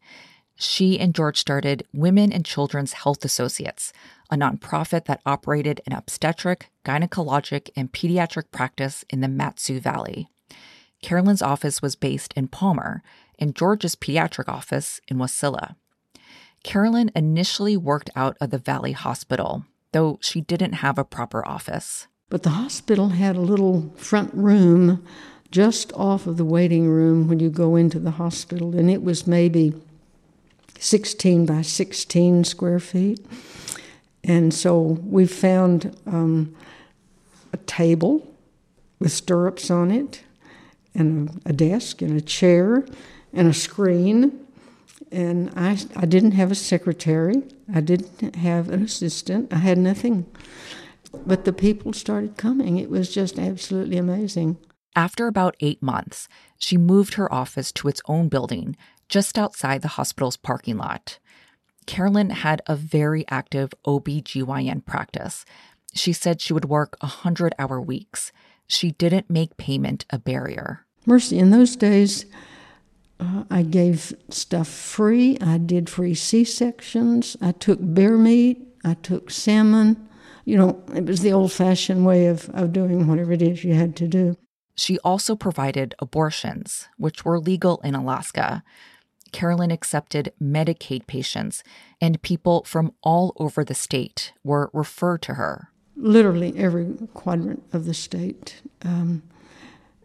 She 0.57 0.99
and 0.99 1.15
George 1.15 1.39
started 1.39 1.87
Women 1.93 2.33
and 2.33 2.43
Children's 2.43 2.91
Health 2.91 3.23
Associates, 3.23 3.93
a 4.29 4.35
nonprofit 4.35 5.05
that 5.05 5.21
operated 5.25 5.79
an 5.87 5.93
obstetric, 5.93 6.69
gynecologic, 6.83 7.69
and 7.77 7.93
pediatric 7.93 8.51
practice 8.51 9.05
in 9.09 9.21
the 9.21 9.29
Mat-Su 9.29 9.79
Valley. 9.79 10.27
Carolyn's 11.01 11.41
office 11.41 11.81
was 11.81 11.95
based 11.95 12.33
in 12.35 12.49
Palmer, 12.49 13.01
and 13.39 13.55
George's 13.55 13.95
pediatric 13.95 14.49
office 14.49 14.99
in 15.07 15.15
Wasilla. 15.15 15.77
Carolyn 16.61 17.09
initially 17.15 17.77
worked 17.77 18.09
out 18.17 18.35
of 18.41 18.49
the 18.49 18.57
Valley 18.57 18.91
Hospital, 18.91 19.63
though 19.93 20.19
she 20.21 20.41
didn't 20.41 20.73
have 20.73 20.97
a 20.97 21.05
proper 21.05 21.47
office. 21.47 22.07
But 22.29 22.43
the 22.43 22.49
hospital 22.49 23.09
had 23.09 23.35
a 23.35 23.41
little 23.41 23.93
front 23.97 24.33
room 24.33 25.05
just 25.51 25.93
off 25.93 26.27
of 26.27 26.37
the 26.37 26.45
waiting 26.45 26.87
room 26.87 27.27
when 27.27 27.39
you 27.39 27.49
go 27.49 27.75
into 27.75 27.99
the 27.99 28.11
hospital, 28.11 28.75
and 28.75 28.89
it 28.89 29.03
was 29.03 29.27
maybe 29.27 29.73
16 30.79 31.45
by 31.45 31.61
16 31.61 32.43
square 32.43 32.79
feet. 32.79 33.25
And 34.23 34.53
so 34.53 34.79
we 34.81 35.27
found 35.27 35.95
um, 36.07 36.55
a 37.53 37.57
table 37.57 38.35
with 38.99 39.11
stirrups 39.11 39.69
on 39.69 39.91
it, 39.91 40.23
and 40.95 41.29
a, 41.45 41.49
a, 41.49 41.53
desk, 41.53 42.01
and 42.01 42.17
a 42.17 42.21
chair, 42.21 42.85
and 43.33 43.47
a 43.47 43.53
screen. 43.53 44.45
And 45.11 45.51
I, 45.55 45.77
I 45.95 46.05
didn't 46.05 46.31
have 46.31 46.51
a 46.51 46.55
secretary, 46.55 47.43
I 47.73 47.81
didn't 47.81 48.35
have 48.35 48.69
an 48.69 48.83
assistant, 48.83 49.53
I 49.53 49.57
had 49.57 49.77
nothing. 49.77 50.25
But 51.25 51.45
the 51.45 51.53
people 51.53 51.93
started 51.93 52.37
coming. 52.37 52.77
It 52.77 52.89
was 52.89 53.13
just 53.13 53.39
absolutely 53.39 53.97
amazing. 53.97 54.57
After 54.95 55.27
about 55.27 55.57
eight 55.59 55.81
months, 55.81 56.27
she 56.57 56.77
moved 56.77 57.15
her 57.15 57.31
office 57.33 57.71
to 57.73 57.87
its 57.87 58.01
own 58.07 58.29
building 58.29 58.77
just 59.09 59.37
outside 59.37 59.81
the 59.81 59.89
hospital's 59.89 60.37
parking 60.37 60.77
lot. 60.77 61.19
Carolyn 61.85 62.29
had 62.31 62.61
a 62.65 62.75
very 62.75 63.25
active 63.29 63.73
OB/GYN 63.85 64.85
practice. 64.85 65.45
She 65.93 66.13
said 66.13 66.41
she 66.41 66.53
would 66.53 66.65
work 66.65 66.97
100 67.01 67.53
hour 67.59 67.79
weeks. 67.79 68.31
She 68.67 68.91
didn't 68.91 69.29
make 69.29 69.57
payment 69.57 70.05
a 70.09 70.17
barrier. 70.17 70.85
Mercy, 71.05 71.37
in 71.37 71.51
those 71.51 71.75
days, 71.75 72.25
uh, 73.19 73.43
I 73.49 73.61
gave 73.61 74.13
stuff 74.29 74.67
free. 74.67 75.37
I 75.39 75.57
did 75.57 75.89
free 75.89 76.15
C 76.15 76.43
sections. 76.43 77.37
I 77.41 77.51
took 77.51 77.79
bear 77.81 78.17
meat. 78.17 78.65
I 78.83 78.95
took 78.95 79.29
salmon. 79.29 80.07
You 80.45 80.57
know, 80.57 80.83
it 80.93 81.05
was 81.05 81.21
the 81.21 81.33
old 81.33 81.51
fashioned 81.51 82.05
way 82.05 82.27
of, 82.27 82.49
of 82.49 82.71
doing 82.71 83.07
whatever 83.07 83.33
it 83.33 83.41
is 83.41 83.63
you 83.63 83.73
had 83.73 83.95
to 83.97 84.07
do. 84.07 84.37
She 84.75 84.99
also 84.99 85.35
provided 85.35 85.95
abortions, 85.99 86.87
which 86.97 87.25
were 87.25 87.39
legal 87.39 87.81
in 87.83 87.95
Alaska. 87.95 88.63
Carolyn 89.31 89.71
accepted 89.71 90.31
Medicaid 90.41 91.07
patients, 91.07 91.63
and 91.99 92.21
people 92.21 92.63
from 92.63 92.93
all 93.01 93.33
over 93.37 93.63
the 93.63 93.73
state 93.73 94.33
were 94.43 94.69
referred 94.71 95.21
to 95.23 95.33
her. 95.33 95.69
Literally 95.97 96.53
every 96.57 96.93
quadrant 97.13 97.63
of 97.73 97.85
the 97.85 97.93
state. 97.93 98.61
Um, 98.83 99.23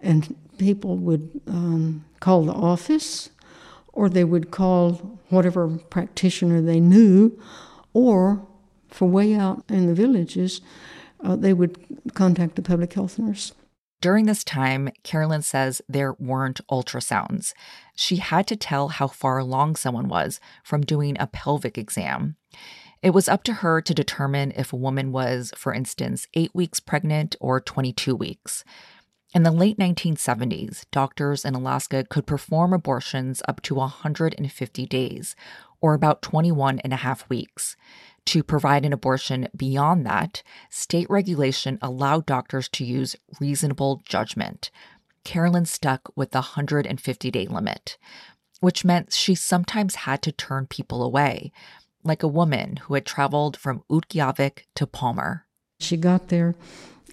and 0.01 0.35
people 0.57 0.97
would 0.97 1.41
um, 1.47 2.05
call 2.21 2.45
the 2.45 2.53
office, 2.53 3.31
or 3.93 4.09
they 4.09 4.25
would 4.25 4.51
call 4.51 5.19
whatever 5.29 5.69
practitioner 5.69 6.63
they 6.63 6.81
knew, 6.81 7.39
or 7.93 8.47
for 8.91 9.09
way 9.09 9.35
out 9.35 9.65
in 9.69 9.87
the 9.87 9.95
villages, 9.95 10.61
uh, 11.23 11.37
they 11.37 11.53
would 11.53 11.77
contact 12.15 12.57
the 12.57 12.63
public 12.63 12.93
health 12.93 13.19
nurse. 13.19 13.53
During 14.01 14.25
this 14.25 14.45
time, 14.45 14.89
Carolyn 15.03 15.43
says 15.43 15.83
there 15.87 16.15
weren't 16.15 16.67
ultrasounds. 16.71 17.53
She 17.95 18.17
had 18.17 18.47
to 18.47 18.57
tell 18.57 18.89
how 18.89 19.09
far 19.09 19.37
along 19.37 19.77
someone 19.77 20.09
was 20.09 20.41
from 20.65 20.81
doing 20.81 21.17
a 21.21 21.27
pelvic 21.27 21.77
exam. 21.77 22.37
It 23.03 23.11
was 23.11 23.29
up 23.29 23.45
to 23.45 23.55
her 23.55 23.83
to 23.83 23.95
determine 23.95 24.53
if 24.57 24.73
a 24.73 24.77
woman 24.77 25.13
was, 25.13 25.53
for 25.57 25.75
instance, 25.75 26.27
eight 26.35 26.55
weeks 26.55 26.81
pregnant 26.81 27.37
or 27.41 27.61
22 27.61 28.15
weeks. 28.17 28.65
In 29.33 29.43
the 29.43 29.53
late 29.53 29.79
1970s, 29.79 30.87
doctors 30.91 31.45
in 31.45 31.55
Alaska 31.55 32.05
could 32.05 32.27
perform 32.27 32.73
abortions 32.73 33.43
up 33.47 33.61
to 33.63 33.77
150 33.77 34.87
days, 34.87 35.37
or 35.81 35.95
about 35.95 36.21
21 36.21 36.81
and 36.81 36.93
a 36.93 36.97
half 36.97 37.29
weeks. 37.29 37.77
To 38.27 38.43
provide 38.43 38.85
an 38.85 38.93
abortion 38.93 39.49
beyond 39.57 40.07
that, 40.07 40.43
state 40.71 41.09
regulation 41.11 41.79
allowed 41.83 42.27
doctors 42.27 42.69
to 42.71 42.85
use 42.85 43.17
reasonable 43.41 44.03
judgment. 44.05 44.71
Carolyn 45.25 45.67
stuck 45.67 46.11
with 46.17 46.31
the 46.31 46.39
150 46.39 47.31
day 47.31 47.47
limit, 47.47 47.99
which 48.61 48.85
meant 48.85 49.13
she 49.13 49.35
sometimes 49.35 49.95
had 49.97 50.23
to 50.23 50.33
turn 50.33 50.67
people 50.67 51.03
away, 51.03 51.53
like 52.05 52.23
a 52.23 52.29
woman 52.29 52.77
who 52.77 52.95
had 52.95 53.05
traveled 53.05 53.57
from 53.57 53.83
Utqiagvik 53.91 54.65
to 54.77 54.87
Palmer. 54.87 55.47
She 55.79 55.97
got 55.97 56.29
there, 56.29 56.55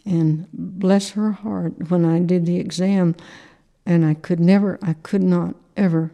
and 0.06 0.48
bless 0.54 1.12
her 1.12 1.32
heart, 1.32 1.90
when 1.90 2.06
I 2.06 2.20
did 2.20 2.46
the 2.46 2.60
exam, 2.60 3.16
and 3.86 4.06
I 4.06 4.14
could 4.14 4.40
never, 4.40 4.78
I 4.82 4.94
could 4.94 5.24
not 5.24 5.56
ever 5.76 6.12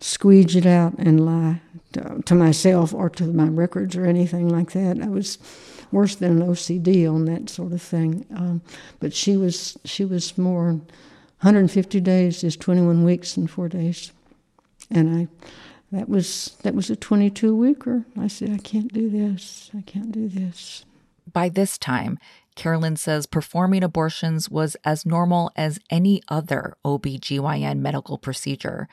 squeeze 0.00 0.56
it 0.56 0.66
out 0.66 0.94
and 0.98 1.24
lie 1.24 1.60
to, 1.92 2.22
to, 2.24 2.34
myself 2.34 2.94
or 2.94 3.10
to 3.10 3.24
my 3.26 3.46
records 3.46 3.96
or 3.96 4.06
anything 4.06 4.48
like 4.48 4.72
that. 4.72 5.00
I 5.00 5.08
was 5.08 5.38
worse 5.92 6.14
than 6.14 6.40
an 6.40 6.48
OCD 6.48 7.12
on 7.12 7.26
that 7.26 7.50
sort 7.50 7.72
of 7.72 7.82
thing. 7.82 8.24
Um, 8.34 8.62
but 8.98 9.12
she 9.12 9.36
was 9.36 9.76
she 9.84 10.04
was 10.04 10.36
more 10.38 10.80
150 11.42 12.00
days 12.00 12.44
is 12.44 12.56
21 12.56 13.04
weeks 13.04 13.36
and 13.36 13.50
four 13.50 13.68
days, 13.68 14.12
and 14.90 15.16
I 15.16 15.28
that 15.92 16.08
was 16.08 16.56
that 16.62 16.74
was 16.74 16.90
a 16.90 16.96
22 16.96 17.54
weeker. 17.54 18.04
I 18.18 18.28
said 18.28 18.50
I 18.50 18.58
can't 18.58 18.92
do 18.92 19.10
this. 19.10 19.70
I 19.76 19.82
can't 19.82 20.12
do 20.12 20.28
this. 20.28 20.84
By 21.32 21.48
this 21.48 21.78
time, 21.78 22.18
Carolyn 22.56 22.96
says 22.96 23.26
performing 23.26 23.82
abortions 23.82 24.50
was 24.50 24.76
as 24.84 25.06
normal 25.06 25.50
as 25.56 25.78
any 25.90 26.22
other 26.28 26.74
OB/GYN 26.84 27.78
medical 27.78 28.18
procedure. 28.18 28.88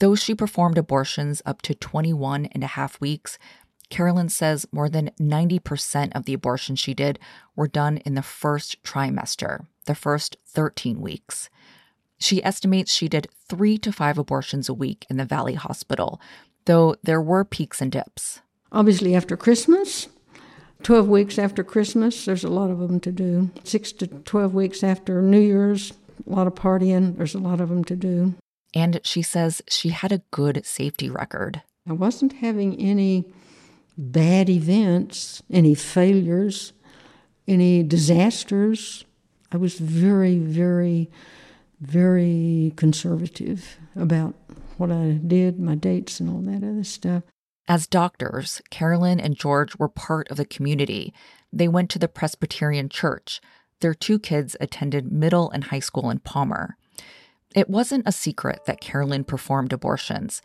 Though 0.00 0.14
she 0.14 0.34
performed 0.34 0.78
abortions 0.78 1.42
up 1.44 1.60
to 1.62 1.74
21 1.74 2.46
and 2.46 2.64
a 2.64 2.68
half 2.68 3.00
weeks, 3.02 3.38
Carolyn 3.90 4.30
says 4.30 4.66
more 4.72 4.88
than 4.88 5.10
90% 5.20 6.12
of 6.14 6.24
the 6.24 6.32
abortions 6.32 6.78
she 6.78 6.94
did 6.94 7.18
were 7.54 7.68
done 7.68 7.98
in 7.98 8.14
the 8.14 8.22
first 8.22 8.82
trimester, 8.82 9.66
the 9.84 9.94
first 9.94 10.38
13 10.46 11.00
weeks. 11.00 11.50
She 12.18 12.42
estimates 12.42 12.94
she 12.94 13.08
did 13.08 13.28
three 13.46 13.76
to 13.78 13.92
five 13.92 14.16
abortions 14.16 14.68
a 14.68 14.74
week 14.74 15.06
in 15.10 15.18
the 15.18 15.24
Valley 15.24 15.54
Hospital, 15.54 16.20
though 16.64 16.96
there 17.02 17.20
were 17.20 17.44
peaks 17.44 17.82
and 17.82 17.92
dips. 17.92 18.40
Obviously, 18.72 19.14
after 19.14 19.36
Christmas, 19.36 20.08
12 20.82 21.08
weeks 21.08 21.38
after 21.38 21.62
Christmas, 21.62 22.24
there's 22.24 22.44
a 22.44 22.48
lot 22.48 22.70
of 22.70 22.78
them 22.78 23.00
to 23.00 23.12
do. 23.12 23.50
Six 23.64 23.92
to 23.92 24.06
12 24.06 24.54
weeks 24.54 24.82
after 24.82 25.20
New 25.20 25.40
Year's, 25.40 25.92
a 26.26 26.30
lot 26.30 26.46
of 26.46 26.54
partying, 26.54 27.18
there's 27.18 27.34
a 27.34 27.38
lot 27.38 27.60
of 27.60 27.68
them 27.68 27.84
to 27.84 27.96
do. 27.96 28.34
And 28.74 29.00
she 29.02 29.22
says 29.22 29.62
she 29.68 29.88
had 29.90 30.12
a 30.12 30.22
good 30.30 30.64
safety 30.64 31.10
record. 31.10 31.62
I 31.88 31.92
wasn't 31.92 32.34
having 32.34 32.78
any 32.80 33.24
bad 33.98 34.48
events, 34.48 35.42
any 35.50 35.74
failures, 35.74 36.72
any 37.48 37.82
disasters. 37.82 39.04
I 39.52 39.56
was 39.56 39.78
very, 39.78 40.38
very, 40.38 41.10
very 41.80 42.72
conservative 42.76 43.78
about 43.96 44.34
what 44.76 44.90
I 44.90 45.20
did, 45.26 45.58
my 45.58 45.74
dates, 45.74 46.20
and 46.20 46.30
all 46.30 46.40
that 46.42 46.66
other 46.66 46.84
stuff. 46.84 47.24
As 47.68 47.86
doctors, 47.86 48.62
Carolyn 48.70 49.20
and 49.20 49.36
George 49.36 49.76
were 49.78 49.88
part 49.88 50.30
of 50.30 50.36
the 50.36 50.44
community. 50.44 51.12
They 51.52 51.68
went 51.68 51.90
to 51.90 51.98
the 51.98 52.08
Presbyterian 52.08 52.88
church. 52.88 53.40
Their 53.80 53.94
two 53.94 54.18
kids 54.18 54.56
attended 54.60 55.12
middle 55.12 55.50
and 55.50 55.64
high 55.64 55.80
school 55.80 56.10
in 56.10 56.20
Palmer. 56.20 56.76
It 57.54 57.68
wasn't 57.68 58.06
a 58.06 58.12
secret 58.12 58.60
that 58.66 58.80
Carolyn 58.80 59.24
performed 59.24 59.72
abortions. 59.72 60.40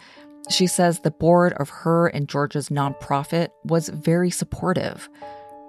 She 0.50 0.66
says 0.66 1.00
the 1.00 1.12
board 1.12 1.54
of 1.54 1.70
her 1.70 2.08
and 2.08 2.28
George's 2.28 2.70
nonprofit 2.70 3.50
was 3.64 3.90
very 3.90 4.32
supportive, 4.32 5.08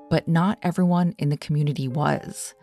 but 0.09 0.29
not 0.29 0.59
everyone 0.63 1.15
in 1.19 1.29
the 1.29 1.37
community 1.37 1.89
was. 1.89 2.55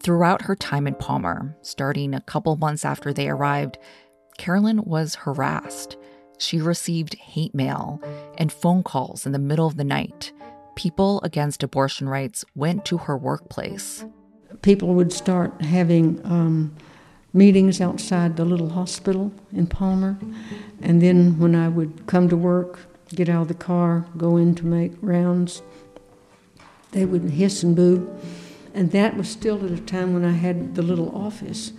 Throughout 0.00 0.42
her 0.42 0.54
time 0.54 0.86
in 0.86 0.94
Palmer, 0.94 1.56
starting 1.62 2.14
a 2.14 2.20
couple 2.20 2.54
months 2.56 2.84
after 2.84 3.12
they 3.12 3.28
arrived, 3.28 3.78
Carolyn 4.36 4.84
was 4.84 5.16
harassed. 5.16 5.96
She 6.38 6.60
received 6.60 7.14
hate 7.14 7.54
mail 7.54 8.00
and 8.36 8.52
phone 8.52 8.84
calls 8.84 9.26
in 9.26 9.32
the 9.32 9.40
middle 9.40 9.66
of 9.66 9.76
the 9.76 9.82
night. 9.82 10.32
People 10.76 11.20
against 11.22 11.64
abortion 11.64 12.08
rights 12.08 12.44
went 12.54 12.84
to 12.84 12.98
her 12.98 13.16
workplace. 13.16 14.04
People 14.62 14.94
would 14.94 15.12
start 15.12 15.60
having 15.62 16.20
um, 16.24 16.76
meetings 17.32 17.80
outside 17.80 18.36
the 18.36 18.44
little 18.44 18.70
hospital 18.70 19.32
in 19.52 19.66
Palmer. 19.66 20.18
And 20.80 21.02
then 21.02 21.38
when 21.38 21.54
I 21.54 21.68
would 21.68 22.06
come 22.06 22.28
to 22.28 22.36
work, 22.36 22.80
get 23.14 23.28
out 23.28 23.42
of 23.42 23.48
the 23.48 23.54
car, 23.54 24.06
go 24.16 24.36
in 24.36 24.54
to 24.56 24.66
make 24.66 24.92
rounds, 25.00 25.62
they 26.92 27.04
would 27.04 27.22
hiss 27.24 27.62
and 27.62 27.76
boo. 27.76 28.18
And 28.74 28.92
that 28.92 29.16
was 29.16 29.28
still 29.28 29.64
at 29.64 29.72
a 29.72 29.80
time 29.80 30.14
when 30.14 30.24
I 30.24 30.32
had 30.32 30.74
the 30.74 30.82
little 30.82 31.14
office 31.14 31.72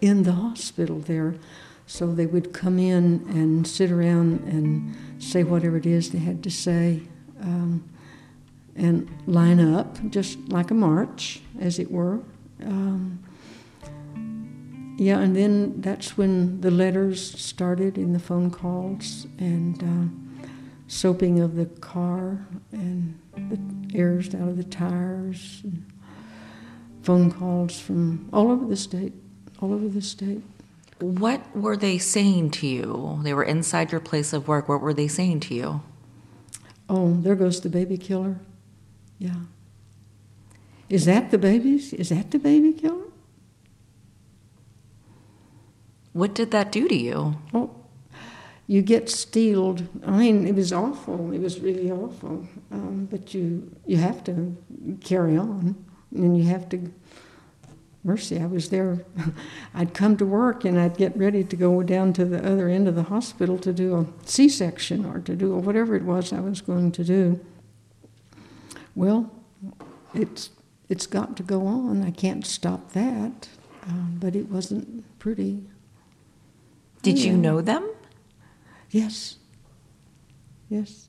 in 0.00 0.22
the 0.22 0.32
hospital 0.32 1.00
there. 1.00 1.34
So 1.86 2.12
they 2.12 2.26
would 2.26 2.52
come 2.52 2.78
in 2.78 3.24
and 3.28 3.66
sit 3.66 3.90
around 3.90 4.40
and 4.40 4.96
say 5.22 5.44
whatever 5.44 5.76
it 5.76 5.86
is 5.86 6.10
they 6.10 6.18
had 6.18 6.42
to 6.42 6.50
say 6.50 7.02
um, 7.40 7.88
and 8.74 9.08
line 9.26 9.60
up, 9.60 9.98
just 10.10 10.38
like 10.48 10.70
a 10.70 10.74
march, 10.74 11.40
as 11.60 11.78
it 11.78 11.90
were. 11.90 12.20
Um, 12.62 13.22
yeah, 14.96 15.18
and 15.18 15.36
then 15.36 15.80
that's 15.80 16.16
when 16.16 16.60
the 16.62 16.70
letters 16.70 17.38
started 17.38 17.98
in 17.98 18.14
the 18.14 18.18
phone 18.18 18.50
calls 18.50 19.26
and 19.38 19.82
uh, 19.82 20.48
soaping 20.88 21.40
of 21.40 21.54
the 21.56 21.66
car 21.66 22.46
and 22.72 23.18
the 23.36 23.98
airs 23.98 24.34
out 24.34 24.48
of 24.48 24.56
the 24.56 24.64
tires. 24.64 25.60
And 25.64 25.84
phone 27.02 27.30
calls 27.30 27.78
from 27.78 28.28
all 28.32 28.50
over 28.50 28.66
the 28.66 28.76
state, 28.76 29.12
all 29.60 29.74
over 29.74 29.86
the 29.86 30.00
state. 30.00 30.42
What 31.00 31.54
were 31.54 31.76
they 31.76 31.98
saying 31.98 32.52
to 32.52 32.66
you? 32.66 33.20
They 33.22 33.34
were 33.34 33.44
inside 33.44 33.92
your 33.92 34.00
place 34.00 34.32
of 34.32 34.48
work. 34.48 34.66
What 34.66 34.80
were 34.80 34.94
they 34.94 35.08
saying 35.08 35.40
to 35.40 35.54
you? 35.54 35.82
Oh, 36.88 37.18
there 37.20 37.34
goes 37.34 37.60
the 37.60 37.68
baby 37.68 37.98
killer. 37.98 38.38
Yeah. 39.18 39.40
Is 40.88 41.04
that 41.04 41.30
the 41.30 41.38
babies? 41.38 41.92
Is 41.92 42.08
that 42.08 42.30
the 42.30 42.38
baby 42.38 42.72
killer? 42.72 43.02
What 46.16 46.32
did 46.32 46.50
that 46.52 46.72
do 46.72 46.88
to 46.88 46.94
you? 46.94 47.36
Oh, 47.52 47.70
you 48.66 48.80
get 48.80 49.10
steeled. 49.10 49.86
I 50.06 50.12
mean, 50.12 50.46
it 50.46 50.54
was 50.54 50.72
awful. 50.72 51.30
It 51.30 51.42
was 51.42 51.60
really 51.60 51.92
awful. 51.92 52.48
Um, 52.72 53.06
but 53.10 53.34
you 53.34 53.70
you 53.84 53.98
have 53.98 54.24
to 54.24 54.56
carry 55.02 55.36
on, 55.36 55.76
and 56.14 56.38
you 56.38 56.44
have 56.44 56.70
to. 56.70 56.90
Mercy, 58.02 58.40
I 58.40 58.46
was 58.46 58.70
there. 58.70 59.04
I'd 59.74 59.92
come 59.92 60.16
to 60.16 60.24
work 60.24 60.64
and 60.64 60.78
I'd 60.80 60.96
get 60.96 61.14
ready 61.18 61.44
to 61.44 61.56
go 61.56 61.82
down 61.82 62.14
to 62.14 62.24
the 62.24 62.38
other 62.38 62.68
end 62.68 62.88
of 62.88 62.94
the 62.94 63.02
hospital 63.02 63.58
to 63.58 63.72
do 63.72 63.96
a 63.96 64.06
C-section 64.24 65.04
or 65.04 65.18
to 65.18 65.34
do 65.34 65.56
whatever 65.56 65.96
it 65.96 66.04
was 66.04 66.32
I 66.32 66.38
was 66.38 66.60
going 66.62 66.92
to 66.92 67.04
do. 67.04 67.44
Well, 68.94 69.30
it's 70.14 70.48
it's 70.88 71.06
got 71.06 71.36
to 71.36 71.42
go 71.42 71.66
on. 71.66 72.02
I 72.02 72.10
can't 72.10 72.46
stop 72.46 72.92
that. 72.92 73.48
Um, 73.88 74.16
but 74.18 74.34
it 74.34 74.48
wasn't 74.50 75.04
pretty. 75.18 75.62
Did 77.06 77.20
yeah. 77.20 77.30
you 77.30 77.36
know 77.36 77.60
them? 77.60 77.88
Yes. 78.90 79.36
Yes. 80.68 81.08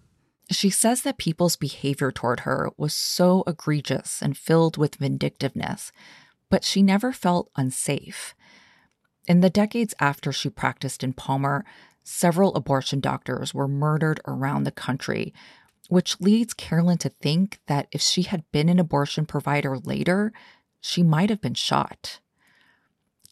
She 0.52 0.70
says 0.70 1.02
that 1.02 1.18
people's 1.18 1.56
behavior 1.56 2.12
toward 2.12 2.42
her 2.42 2.70
was 2.78 2.94
so 2.94 3.44
egregious 3.48 4.22
and 4.22 4.38
filled 4.38 4.78
with 4.78 4.98
vindictiveness, 4.98 5.92
but 6.52 6.64
she 6.64 6.84
never 6.84 7.12
felt 7.12 7.50
unsafe. 7.56 8.36
In 9.28 9.40
the 9.40 9.50
decades 9.50 9.96
after 10.00 10.32
she 10.32 10.52
practiced 10.52 11.04
in 11.04 11.14
Palmer, 11.14 11.66
several 12.04 12.54
abortion 12.54 13.00
doctors 13.00 13.56
were 13.56 13.68
murdered 13.68 14.20
around 14.28 14.66
the 14.66 14.72
country, 14.72 15.34
which 15.90 16.22
leads 16.22 16.54
Carolyn 16.54 17.00
to 17.00 17.10
think 17.10 17.60
that 17.66 17.88
if 17.92 18.02
she 18.02 18.22
had 18.22 18.44
been 18.52 18.70
an 18.70 18.80
abortion 18.80 19.26
provider 19.26 19.80
later, 19.80 20.32
she 20.80 21.02
might 21.02 21.32
have 21.32 21.42
been 21.42 21.56
shot. 21.56 22.20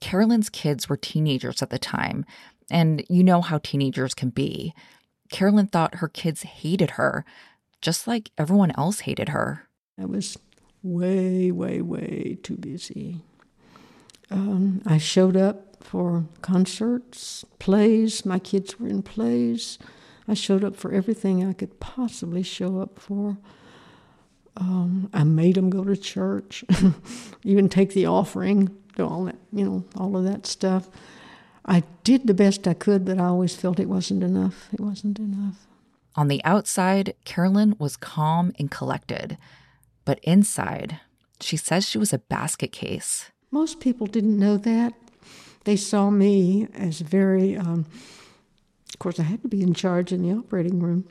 Carolyn's 0.02 0.50
kids 0.50 0.90
were 0.90 0.98
teenagers 0.98 1.62
at 1.62 1.70
the 1.70 1.80
time, 1.80 2.26
and 2.70 3.04
you 3.10 3.24
know 3.24 3.42
how 3.42 3.60
teenagers 3.60 4.14
can 4.14 4.30
be. 4.30 4.74
Carolyn 5.30 5.68
thought 5.68 5.96
her 5.96 6.08
kids 6.08 6.44
hated 6.44 6.92
her, 6.92 7.26
just 7.82 8.08
like 8.08 8.32
everyone 8.38 8.72
else 8.78 9.02
hated 9.02 9.30
her. 9.30 9.68
I 10.00 10.06
was 10.06 10.38
way, 10.84 11.52
way, 11.52 11.82
way 11.82 12.38
too 12.44 12.58
busy. 12.58 13.22
Um, 14.30 14.82
I 14.86 14.98
showed 14.98 15.38
up 15.38 15.84
for 15.84 16.26
concerts, 16.42 17.46
plays. 17.60 18.26
My 18.26 18.40
kids 18.40 18.80
were 18.80 18.88
in 18.88 19.04
plays. 19.04 19.78
I 20.28 20.34
showed 20.34 20.64
up 20.64 20.76
for 20.76 20.92
everything 20.92 21.48
I 21.48 21.54
could 21.54 21.80
possibly 21.80 22.44
show 22.44 22.80
up 22.80 23.00
for. 23.00 23.38
Um, 24.58 25.10
I 25.14 25.24
made 25.24 25.56
them 25.56 25.70
go 25.70 25.84
to 25.84 25.98
church, 25.98 26.64
even 27.44 27.70
take 27.70 27.94
the 27.94 28.06
offering, 28.06 28.76
do 28.96 29.06
all 29.06 29.26
that, 29.26 29.36
you 29.52 29.66
know, 29.66 29.84
all 29.98 30.16
of 30.16 30.24
that 30.24 30.46
stuff. 30.46 30.90
I 31.66 31.84
did 32.04 32.28
the 32.28 32.34
best 32.34 32.68
I 32.68 32.74
could, 32.74 33.06
but 33.06 33.20
I 33.20 33.26
always 33.26 33.56
felt 33.56 33.80
it 33.80 33.90
wasn't 33.90 34.24
enough. 34.24 34.70
It 34.72 34.80
wasn't 34.80 35.20
enough. 35.20 35.66
On 36.16 36.28
the 36.28 36.44
outside, 36.46 37.14
Carolyn 37.26 37.76
was 37.80 37.98
calm 37.98 38.54
and 38.58 38.72
collected, 38.72 39.38
but 40.06 40.20
inside, 40.24 41.00
she 41.42 41.58
says 41.58 41.88
she 41.88 41.98
was 41.98 42.14
a 42.14 42.20
basket 42.20 42.72
case. 42.72 43.32
Most 43.52 43.80
people 43.80 44.08
didn't 44.08 44.40
know 44.40 44.58
that. 44.58 44.94
They 45.66 45.76
saw 45.76 46.10
me 46.10 46.68
as 46.74 47.02
very, 47.02 47.58
um, 47.58 47.86
of 48.94 49.00
course, 49.00 49.20
I 49.20 49.24
had 49.24 49.42
to 49.42 49.48
be 49.48 49.62
in 49.62 49.74
charge 49.74 50.12
in 50.12 50.22
the 50.22 50.38
operating 50.38 50.80
room. 50.80 51.08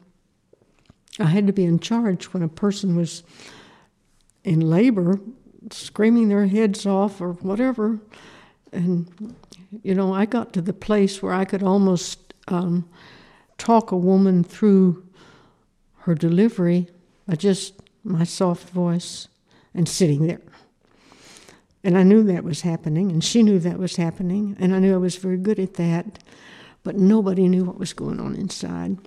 I 1.19 1.25
had 1.25 1.47
to 1.49 1.53
be 1.53 1.65
in 1.65 1.81
charge 1.81 2.27
when 2.27 2.43
a 2.43 2.49
person 2.49 2.97
was 2.97 3.25
in 4.43 4.61
labor, 4.61 5.21
screaming 5.71 6.29
their 6.29 6.47
heads 6.47 6.87
off 6.87 7.21
or 7.21 7.33
whatever. 7.35 8.01
And 8.73 9.37
you 9.83 9.95
know, 9.95 10.15
I 10.15 10.27
got 10.27 10.53
to 10.55 10.63
the 10.63 10.73
place 10.73 11.23
where 11.23 11.33
I 11.33 11.45
could 11.45 11.63
almost 11.63 12.35
um, 12.49 12.89
talk 13.59 13.91
a 13.93 13.97
woman 13.97 14.45
through 14.45 15.07
her 16.01 16.15
delivery 16.15 16.89
by 17.27 17.37
just 17.37 17.75
my 18.03 18.25
soft 18.25 18.69
voice 18.71 19.29
and 19.75 19.89
sitting 19.89 20.27
there. 20.27 20.41
And 21.83 21.99
I 21.99 22.03
knew 22.03 22.23
that 22.25 22.45
was 22.45 22.63
happening, 22.63 23.11
and 23.11 23.23
she 23.23 23.43
knew 23.43 23.59
that 23.59 23.79
was 23.79 23.97
happening, 23.97 24.57
and 24.59 24.75
I 24.75 24.79
knew 24.79 24.95
I 24.95 24.99
was 24.99 25.17
very 25.17 25.37
good 25.37 25.59
at 25.59 25.75
that, 25.75 26.19
but 26.83 26.97
nobody 26.97 27.49
knew 27.49 27.65
what 27.65 27.79
was 27.79 27.93
going 27.93 28.21
on 28.21 28.35
inside. 28.35 28.99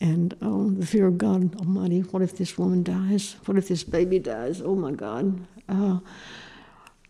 And 0.00 0.36
oh, 0.42 0.70
the 0.70 0.86
fear 0.86 1.06
of 1.06 1.18
God 1.18 1.54
Almighty, 1.56 2.00
what 2.00 2.22
if 2.22 2.36
this 2.36 2.56
woman 2.56 2.82
dies? 2.82 3.36
What 3.46 3.58
if 3.58 3.68
this 3.68 3.84
baby 3.84 4.18
dies? 4.18 4.60
Oh 4.60 4.76
my 4.76 4.92
God. 4.92 5.40
Uh, 5.68 5.98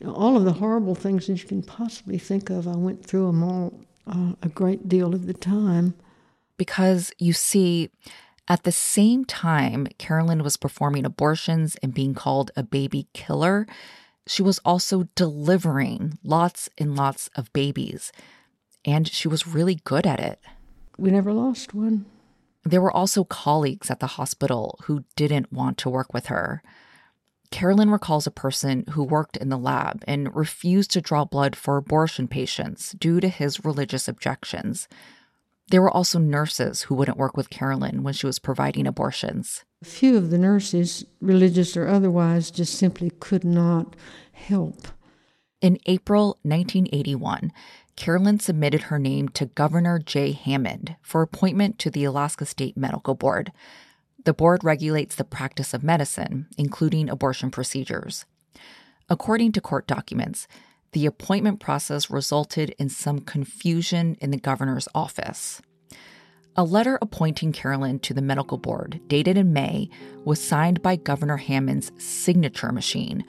all 0.07 0.37
of 0.37 0.45
the 0.45 0.55
horrible 0.55 0.95
things 0.95 1.27
that 1.27 1.43
you 1.43 1.49
can 1.49 1.63
possibly 1.63 2.19
think 2.19 2.51
of, 2.51 2.69
I 2.69 2.77
went 2.77 3.05
through 3.05 3.27
them 3.27 3.43
all 3.43 3.81
uh, 4.07 4.33
a 4.43 4.49
great 4.49 4.89
deal 4.89 5.15
of 5.15 5.27
the 5.27 5.35
time. 5.35 5.95
Because 6.57 7.13
you 7.19 7.33
see, 7.33 7.91
at 8.49 8.65
the 8.65 8.73
same 8.73 9.25
time 9.25 9.87
Carolyn 9.99 10.43
was 10.43 10.57
performing 10.57 11.05
abortions 11.05 11.77
and 11.83 11.95
being 11.95 12.15
called 12.15 12.51
a 12.57 12.63
baby 12.63 13.07
killer, 13.13 13.67
she 14.27 14.43
was 14.43 14.59
also 14.65 15.09
delivering 15.15 16.19
lots 16.23 16.69
and 16.79 16.97
lots 16.97 17.31
of 17.35 17.53
babies. 17.53 18.13
And 18.85 19.09
she 19.09 19.29
was 19.29 19.47
really 19.47 19.77
good 19.85 20.07
at 20.07 20.21
it. 20.21 20.41
We 20.97 21.11
never 21.11 21.33
lost 21.33 21.75
one. 21.75 22.07
There 22.65 22.81
were 22.81 22.93
also 22.93 23.25
colleagues 23.25 23.91
at 23.91 24.01
the 24.01 24.07
hospital 24.07 24.79
who 24.85 25.05
didn't 25.17 25.53
want 25.53 25.79
to 25.79 25.91
work 25.91 26.13
with 26.13 26.27
her. 26.27 26.63
Carolyn 27.51 27.91
recalls 27.91 28.27
a 28.27 28.31
person 28.31 28.85
who 28.91 29.03
worked 29.03 29.37
in 29.37 29.49
the 29.49 29.59
lab 29.59 30.05
and 30.07 30.35
refused 30.35 30.91
to 30.93 31.01
draw 31.01 31.25
blood 31.25 31.57
for 31.57 31.77
abortion 31.77 32.29
patients 32.29 32.93
due 32.93 33.21
to 33.21 33.29
his 33.29 33.65
religious 33.65 34.07
objections. 34.07 34.89
There 35.71 35.83
were 35.83 35.91
also 35.91 36.19
nurses 36.19 36.83
who 36.83 36.95
wouldn't 36.95 37.19
work 37.19 37.37
with 37.37 37.51
Carolyn 37.51 38.03
when 38.03 38.15
she 38.15 38.27
was 38.27 38.39
providing 38.39 38.87
abortions. 38.87 39.65
A 39.83 39.85
few 39.85 40.17
of 40.17 40.31
the 40.31 40.39
nurses, 40.39 41.05
religious 41.21 41.77
or 41.77 41.87
otherwise, 41.87 42.51
just 42.51 42.75
simply 42.75 43.11
could 43.21 43.45
not 43.45 43.95
help. 44.33 44.89
In 45.61 45.79
April 45.87 46.39
1981, 46.43 47.53
Carolyn 47.97 48.39
submitted 48.39 48.83
her 48.83 48.99
name 48.99 49.29
to 49.31 49.47
Governor 49.47 49.99
Jay 49.99 50.33
Hammond 50.33 50.97
for 51.03 51.21
appointment 51.21 51.79
to 51.81 51.91
the 51.91 52.05
Alaska 52.05 52.47
State 52.47 52.77
Medical 52.77 53.15
Board. 53.15 53.53
The 54.25 54.35
board 54.35 54.65
regulates 54.65 55.15
the 55.15 55.25
practice 55.25 55.73
of 55.73 55.83
medicine, 55.83 56.49
including 56.59 57.09
abortion 57.09 57.51
procedures. 57.51 58.25
According 59.09 59.53
to 59.53 59.61
court 59.61 59.87
documents, 59.87 60.47
the 60.93 61.07
appointment 61.07 61.61
process 61.61 62.11
resulted 62.11 62.75
in 62.79 62.89
some 62.89 63.21
confusion 63.21 64.17
in 64.21 64.31
the 64.31 64.39
governor's 64.39 64.89
office. 64.95 65.63
A 66.57 66.65
letter 66.65 66.99
appointing 67.01 67.53
Carolyn 67.53 68.01
to 68.01 68.13
the 68.13 68.23
medical 68.23 68.59
board, 68.59 69.01
dated 69.07 69.39
in 69.39 69.53
May, 69.53 69.89
was 70.25 70.43
signed 70.43 70.83
by 70.83 70.97
Governor 70.97 71.37
Hammond's 71.37 71.93
signature 71.99 72.73
machine, 72.73 73.25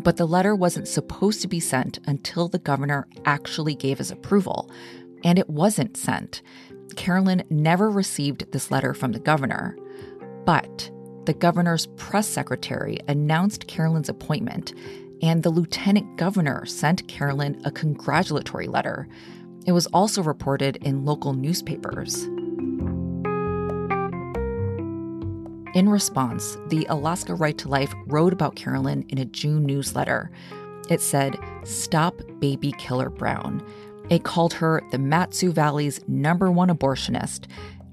but 0.00 0.18
the 0.18 0.26
letter 0.26 0.54
wasn't 0.54 0.86
supposed 0.86 1.40
to 1.42 1.48
be 1.48 1.60
sent 1.60 1.98
until 2.06 2.46
the 2.46 2.58
governor 2.58 3.08
actually 3.24 3.74
gave 3.74 3.98
his 3.98 4.10
approval, 4.10 4.70
and 5.24 5.38
it 5.38 5.48
wasn't 5.48 5.96
sent. 5.96 6.42
Carolyn 6.94 7.42
never 7.48 7.90
received 7.90 8.52
this 8.52 8.70
letter 8.70 8.92
from 8.92 9.12
the 9.12 9.18
governor. 9.18 9.76
But 10.48 10.90
the 11.26 11.34
governor's 11.34 11.88
press 11.98 12.26
secretary 12.26 12.98
announced 13.06 13.66
Carolyn's 13.66 14.08
appointment, 14.08 14.72
and 15.20 15.42
the 15.42 15.50
lieutenant 15.50 16.16
governor 16.16 16.64
sent 16.64 17.06
Carolyn 17.06 17.60
a 17.66 17.70
congratulatory 17.70 18.66
letter. 18.66 19.06
It 19.66 19.72
was 19.72 19.88
also 19.88 20.22
reported 20.22 20.76
in 20.76 21.04
local 21.04 21.34
newspapers. 21.34 22.22
In 25.74 25.90
response, 25.90 26.56
the 26.68 26.86
Alaska 26.88 27.34
Right 27.34 27.58
to 27.58 27.68
Life 27.68 27.92
wrote 28.06 28.32
about 28.32 28.56
Carolyn 28.56 29.04
in 29.10 29.18
a 29.18 29.26
June 29.26 29.66
newsletter. 29.66 30.30
It 30.88 31.02
said, 31.02 31.36
Stop 31.64 32.22
Baby 32.38 32.72
Killer 32.78 33.10
Brown. 33.10 33.62
It 34.08 34.24
called 34.24 34.54
her 34.54 34.82
the 34.92 34.98
Mat-Su 34.98 35.52
Valley's 35.52 36.00
number 36.08 36.50
one 36.50 36.70
abortionist 36.70 37.48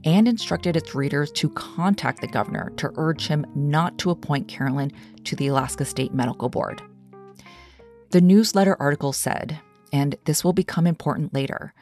and 0.05 0.27
instructed 0.27 0.77
its 0.77 0.95
readers 0.95 1.31
to 1.31 1.49
contact 1.49 2.21
the 2.21 2.27
governor 2.27 2.71
to 2.77 2.91
urge 2.95 3.27
him 3.27 3.45
not 3.55 3.97
to 3.97 4.11
appoint 4.11 4.47
Carolyn 4.47 4.91
to 5.23 5.35
the 5.35 5.47
Alaska 5.47 5.83
State 5.83 6.13
Medical 6.13 6.47
Board. 6.47 6.81
The 8.11 8.21
newsletter 8.21 8.77
article 8.79 9.11
said, 9.11 9.59
and 9.91 10.15
this 10.25 10.43
will 10.43 10.53
become 10.53 10.87
important 10.87 11.33
later, 11.33 11.73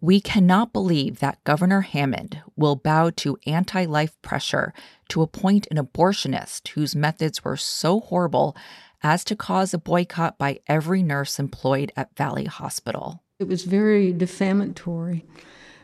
we 0.00 0.20
cannot 0.20 0.72
believe 0.72 1.18
that 1.18 1.42
Governor 1.44 1.80
Hammond 1.80 2.40
will 2.54 2.76
bow 2.76 3.10
to 3.16 3.38
anti 3.46 3.86
life 3.86 4.16
pressure 4.22 4.72
to 5.08 5.22
appoint 5.22 5.66
an 5.70 5.78
abortionist 5.78 6.68
whose 6.68 6.94
methods 6.94 7.44
were 7.44 7.56
so 7.56 8.00
horrible 8.00 8.56
as 9.02 9.24
to 9.24 9.34
cause 9.34 9.74
a 9.74 9.78
boycott 9.78 10.38
by 10.38 10.60
every 10.66 11.02
nurse 11.02 11.38
employed 11.38 11.92
at 11.96 12.14
Valley 12.16 12.44
Hospital. 12.44 13.22
It 13.38 13.48
was 13.48 13.64
very 13.64 14.12
defamatory 14.12 15.24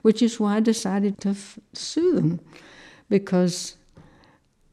which 0.02 0.22
is 0.22 0.38
why 0.38 0.56
I 0.56 0.60
decided 0.60 1.20
to 1.20 1.30
f- 1.30 1.58
sue 1.72 2.14
them 2.14 2.40
because 3.08 3.76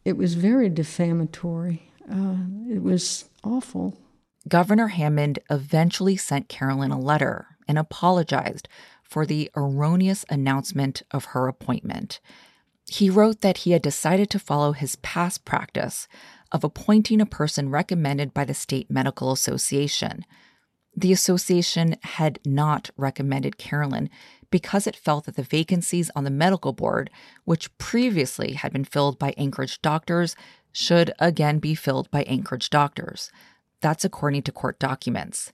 it 0.06 0.18
was 0.18 0.34
very 0.36 0.70
defamatory. 0.70 1.92
Uh, 2.12 2.38
it 2.70 2.82
was 2.82 3.30
awful. 3.44 3.98
Governor 4.48 4.88
Hammond 4.88 5.40
eventually 5.50 6.18
sent 6.18 6.50
Carolyn 6.50 6.92
a 6.92 7.00
letter 7.00 7.58
and 7.68 7.78
apologized 7.78 8.68
for 9.04 9.26
the 9.26 9.50
erroneous 9.56 10.26
announcement 10.30 11.04
of 11.12 11.26
her 11.26 11.48
appointment. 11.48 12.20
He 12.88 13.10
wrote 13.10 13.42
that 13.42 13.60
he 13.60 13.72
had 13.72 13.82
decided 13.82 14.30
to 14.32 14.40
follow 14.40 14.72
his 14.72 14.96
past 14.98 15.46
practice 15.46 16.08
of 16.52 16.64
appointing 16.64 17.22
a 17.22 17.26
person 17.26 17.70
recommended 17.70 18.34
by 18.34 18.46
the 18.46 18.54
State 18.56 18.90
Medical 18.90 19.32
Association. 19.32 20.26
The 20.96 21.14
association 21.14 21.98
had 22.02 22.40
not 22.46 22.90
recommended 22.98 23.58
Carolyn 23.60 24.10
because 24.52 24.88
it 24.88 24.96
felt 24.96 25.26
that 25.26 25.36
the 25.36 25.44
vacancies 25.44 26.10
on 26.16 26.24
the 26.24 26.30
medical 26.30 26.74
board, 26.74 27.10
which 27.46 27.76
previously 27.78 28.54
had 28.54 28.74
been 28.74 28.86
filled 28.86 29.20
by 29.20 29.34
Anchorage 29.38 29.82
doctors, 29.82 30.36
should 30.72 31.12
again 31.20 31.60
be 31.60 31.76
filled 31.76 32.10
by 32.12 32.24
Anchorage 32.24 32.70
doctors. 32.70 33.32
That's 33.82 34.06
according 34.06 34.44
to 34.44 34.52
court 34.52 34.80
documents. 34.80 35.52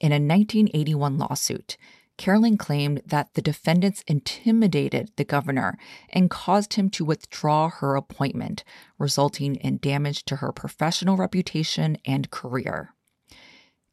In 0.00 0.12
a 0.12 0.14
1981 0.16 1.18
lawsuit, 1.18 1.76
Carolyn 2.16 2.58
claimed 2.58 3.00
that 3.06 3.32
the 3.32 3.40
defendants 3.40 4.04
intimidated 4.06 5.10
the 5.16 5.24
governor 5.24 5.78
and 6.10 6.28
caused 6.28 6.74
him 6.74 6.90
to 6.90 7.04
withdraw 7.04 7.70
her 7.70 7.96
appointment, 7.96 8.62
resulting 8.98 9.56
in 9.56 9.78
damage 9.78 10.24
to 10.26 10.36
her 10.36 10.52
professional 10.52 11.16
reputation 11.16 11.96
and 12.04 12.30
career. 12.30 12.94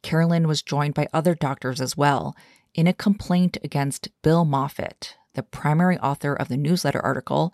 Carolyn 0.02 0.46
was 0.46 0.62
joined 0.62 0.92
by 0.92 1.08
other 1.12 1.34
doctors 1.34 1.80
as 1.80 1.96
well 1.96 2.36
in 2.78 2.86
a 2.86 2.92
complaint 2.92 3.58
against 3.64 4.08
Bill 4.22 4.44
Moffitt, 4.44 5.16
the 5.34 5.42
primary 5.42 5.98
author 5.98 6.32
of 6.32 6.46
the 6.46 6.56
newsletter 6.56 7.04
article, 7.04 7.52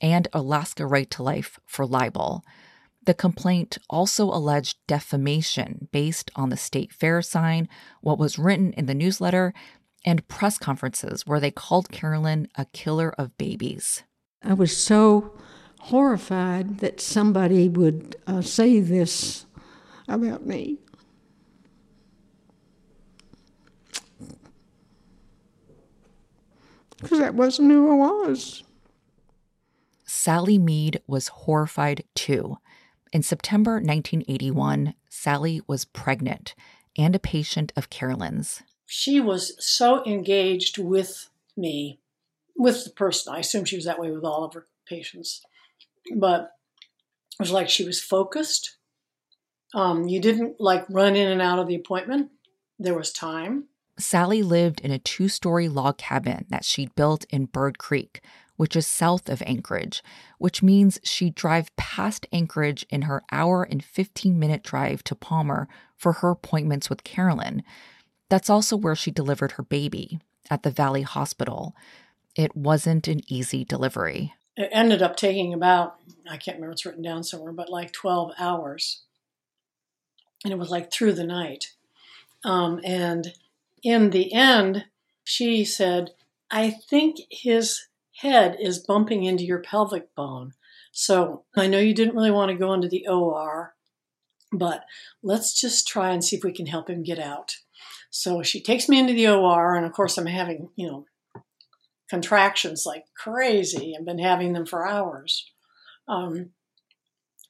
and 0.00 0.28
Alaska 0.32 0.86
Right 0.86 1.10
to 1.10 1.24
Life 1.24 1.58
for 1.66 1.84
libel. 1.84 2.44
The 3.04 3.12
complaint 3.12 3.78
also 3.90 4.26
alleged 4.26 4.78
defamation 4.86 5.88
based 5.90 6.30
on 6.36 6.50
the 6.50 6.56
state 6.56 6.92
fair 6.92 7.20
sign, 7.20 7.68
what 8.00 8.16
was 8.16 8.38
written 8.38 8.72
in 8.74 8.86
the 8.86 8.94
newsletter, 8.94 9.52
and 10.04 10.28
press 10.28 10.56
conferences 10.56 11.26
where 11.26 11.40
they 11.40 11.50
called 11.50 11.90
Carolyn 11.90 12.46
a 12.54 12.64
killer 12.66 13.12
of 13.18 13.36
babies. 13.36 14.04
I 14.40 14.54
was 14.54 14.76
so 14.76 15.36
horrified 15.80 16.78
that 16.78 17.00
somebody 17.00 17.68
would 17.68 18.14
uh, 18.24 18.40
say 18.40 18.78
this 18.78 19.46
about 20.06 20.46
me. 20.46 20.78
Because 27.00 27.18
that 27.18 27.34
wasn't 27.34 27.70
who 27.70 27.90
I 27.90 27.94
was. 28.26 28.62
Sally 30.04 30.58
Mead 30.58 31.00
was 31.06 31.28
horrified 31.28 32.04
too. 32.14 32.58
In 33.12 33.22
September 33.22 33.72
1981, 33.74 34.94
Sally 35.08 35.60
was 35.66 35.84
pregnant 35.84 36.54
and 36.96 37.14
a 37.14 37.20
patient 37.20 37.72
of 37.76 37.90
Carolyn's 37.90 38.62
she 38.92 39.20
was 39.20 39.54
so 39.64 40.04
engaged 40.04 40.76
with 40.76 41.30
me, 41.56 42.00
with 42.56 42.82
the 42.82 42.90
person. 42.90 43.32
I 43.32 43.38
assume 43.38 43.64
she 43.64 43.76
was 43.76 43.84
that 43.84 44.00
way 44.00 44.10
with 44.10 44.24
all 44.24 44.42
of 44.42 44.52
her 44.54 44.66
patients. 44.84 45.42
But 46.16 46.50
it 47.38 47.38
was 47.38 47.52
like 47.52 47.68
she 47.68 47.84
was 47.84 48.02
focused. 48.02 48.78
Um, 49.74 50.08
you 50.08 50.20
didn't 50.20 50.60
like 50.60 50.90
run 50.90 51.14
in 51.14 51.28
and 51.28 51.40
out 51.40 51.60
of 51.60 51.68
the 51.68 51.76
appointment. 51.76 52.30
There 52.80 52.96
was 52.96 53.12
time. 53.12 53.66
Sally 54.02 54.42
lived 54.42 54.80
in 54.80 54.90
a 54.90 54.98
two 54.98 55.28
story 55.28 55.68
log 55.68 55.98
cabin 55.98 56.46
that 56.48 56.64
she'd 56.64 56.94
built 56.94 57.24
in 57.30 57.46
Bird 57.46 57.78
Creek, 57.78 58.20
which 58.56 58.76
is 58.76 58.86
south 58.86 59.28
of 59.28 59.42
Anchorage, 59.46 60.02
which 60.38 60.62
means 60.62 61.00
she'd 61.02 61.34
drive 61.34 61.74
past 61.76 62.26
Anchorage 62.32 62.84
in 62.90 63.02
her 63.02 63.22
hour 63.32 63.62
and 63.62 63.84
15 63.84 64.38
minute 64.38 64.62
drive 64.62 65.02
to 65.04 65.14
Palmer 65.14 65.68
for 65.96 66.14
her 66.14 66.30
appointments 66.30 66.90
with 66.90 67.04
Carolyn. 67.04 67.62
That's 68.28 68.50
also 68.50 68.76
where 68.76 68.94
she 68.94 69.10
delivered 69.10 69.52
her 69.52 69.62
baby 69.62 70.20
at 70.50 70.62
the 70.62 70.70
Valley 70.70 71.02
Hospital. 71.02 71.74
It 72.36 72.56
wasn't 72.56 73.08
an 73.08 73.20
easy 73.28 73.64
delivery. 73.64 74.34
It 74.56 74.68
ended 74.72 75.02
up 75.02 75.16
taking 75.16 75.54
about, 75.54 75.96
I 76.28 76.36
can't 76.36 76.56
remember, 76.56 76.72
it's 76.72 76.84
written 76.84 77.02
down 77.02 77.24
somewhere, 77.24 77.52
but 77.52 77.70
like 77.70 77.92
12 77.92 78.32
hours. 78.38 79.02
And 80.44 80.52
it 80.52 80.58
was 80.58 80.70
like 80.70 80.92
through 80.92 81.12
the 81.12 81.24
night. 81.24 81.72
Um, 82.44 82.80
and 82.84 83.32
in 83.82 84.10
the 84.10 84.32
end, 84.32 84.86
she 85.24 85.64
said, 85.64 86.10
I 86.50 86.70
think 86.70 87.18
his 87.30 87.88
head 88.16 88.56
is 88.60 88.84
bumping 88.84 89.24
into 89.24 89.44
your 89.44 89.60
pelvic 89.60 90.14
bone. 90.14 90.52
So 90.92 91.44
I 91.56 91.66
know 91.66 91.78
you 91.78 91.94
didn't 91.94 92.16
really 92.16 92.30
want 92.30 92.50
to 92.50 92.58
go 92.58 92.72
into 92.72 92.88
the 92.88 93.06
OR, 93.06 93.74
but 94.52 94.82
let's 95.22 95.58
just 95.58 95.86
try 95.86 96.10
and 96.10 96.24
see 96.24 96.36
if 96.36 96.44
we 96.44 96.52
can 96.52 96.66
help 96.66 96.90
him 96.90 97.02
get 97.02 97.18
out. 97.18 97.56
So 98.10 98.42
she 98.42 98.60
takes 98.60 98.88
me 98.88 98.98
into 98.98 99.12
the 99.12 99.28
OR, 99.28 99.76
and 99.76 99.86
of 99.86 99.92
course, 99.92 100.18
I'm 100.18 100.26
having, 100.26 100.70
you 100.74 100.88
know, 100.88 101.06
contractions 102.08 102.84
like 102.84 103.04
crazy. 103.16 103.94
I've 103.96 104.04
been 104.04 104.18
having 104.18 104.52
them 104.52 104.66
for 104.66 104.86
hours. 104.86 105.48
Um, 106.08 106.50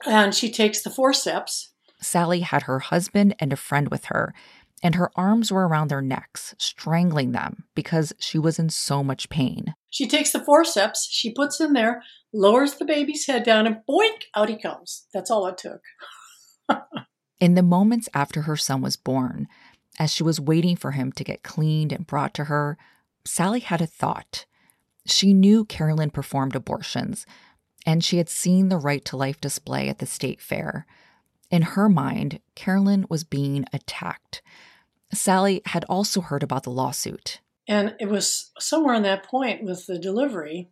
and 0.07 0.35
she 0.35 0.51
takes 0.51 0.83
the 0.83 0.91
forceps. 0.91 1.73
Sally 2.03 2.41
had 2.41 2.63
her 2.63 2.79
husband 2.79 3.35
and 3.39 3.53
a 3.53 3.57
friend 3.57 3.89
with 3.89 4.07
her, 4.07 4.35
and 4.83 4.95
her 4.95 5.11
arms 5.15 5.53
were 5.53 5.69
around 5.69 5.89
their 5.89 6.03
necks, 6.03 6.55
strangling 6.59 7.33
them 7.33 7.65
because 7.75 8.13
she 8.19 8.39
was 8.39 8.59
in 8.59 8.71
so 8.71 9.05
much 9.05 9.29
pain. 9.29 9.75
She 9.91 10.09
takes 10.09 10.33
the 10.33 10.45
forceps, 10.45 11.07
she 11.11 11.33
puts 11.33 11.61
in 11.61 11.73
there, 11.75 12.03
lowers 12.33 12.75
the 12.75 12.85
baby's 12.85 13.27
head 13.27 13.45
down, 13.45 13.67
and 13.67 13.79
boink, 13.89 14.25
out 14.35 14.49
he 14.49 14.57
comes. 14.57 15.07
That's 15.13 15.31
all 15.31 15.47
it 15.47 15.59
took. 15.59 15.83
in 17.41 17.55
the 17.55 17.63
moments 17.63 18.09
after 18.15 18.43
her 18.43 18.57
son 18.57 18.81
was 18.81 18.97
born, 18.97 19.49
as 19.99 20.13
she 20.13 20.23
was 20.23 20.41
waiting 20.41 20.77
for 20.77 20.93
him 20.93 21.13
to 21.13 21.25
get 21.25 21.43
cleaned 21.43 21.93
and 21.93 22.07
brought 22.07 22.33
to 22.35 22.45
her, 22.45 22.79
Sally 23.25 23.61
had 23.61 23.83
a 23.83 23.87
thought. 23.87 24.47
She 25.05 25.35
knew 25.35 25.65
Carolyn 25.65 26.11
performed 26.11 26.55
abortions, 26.55 27.27
and 27.85 28.05
she 28.05 28.19
had 28.19 28.29
seen 28.29 28.69
the 28.69 28.79
right 28.79 29.05
to 29.07 29.17
life 29.17 29.41
display 29.41 29.89
at 29.89 29.99
the 29.99 30.07
state 30.07 30.41
fair. 30.41 30.87
In 31.51 31.63
her 31.63 31.89
mind, 31.89 32.41
Carolyn 32.55 33.07
was 33.09 33.25
being 33.25 33.65
attacked. 33.73 34.41
Sally 35.13 35.63
had 35.67 35.85
also 35.89 36.21
heard 36.21 36.43
about 36.43 36.63
the 36.63 36.71
lawsuit. 36.71 37.41
And 37.67 37.95
it 38.01 38.09
was 38.09 38.51
somewhere 38.59 38.95
in 38.95 39.03
that 39.03 39.25
point 39.25 39.63
with 39.63 39.87
the 39.87 39.99
delivery 39.99 40.71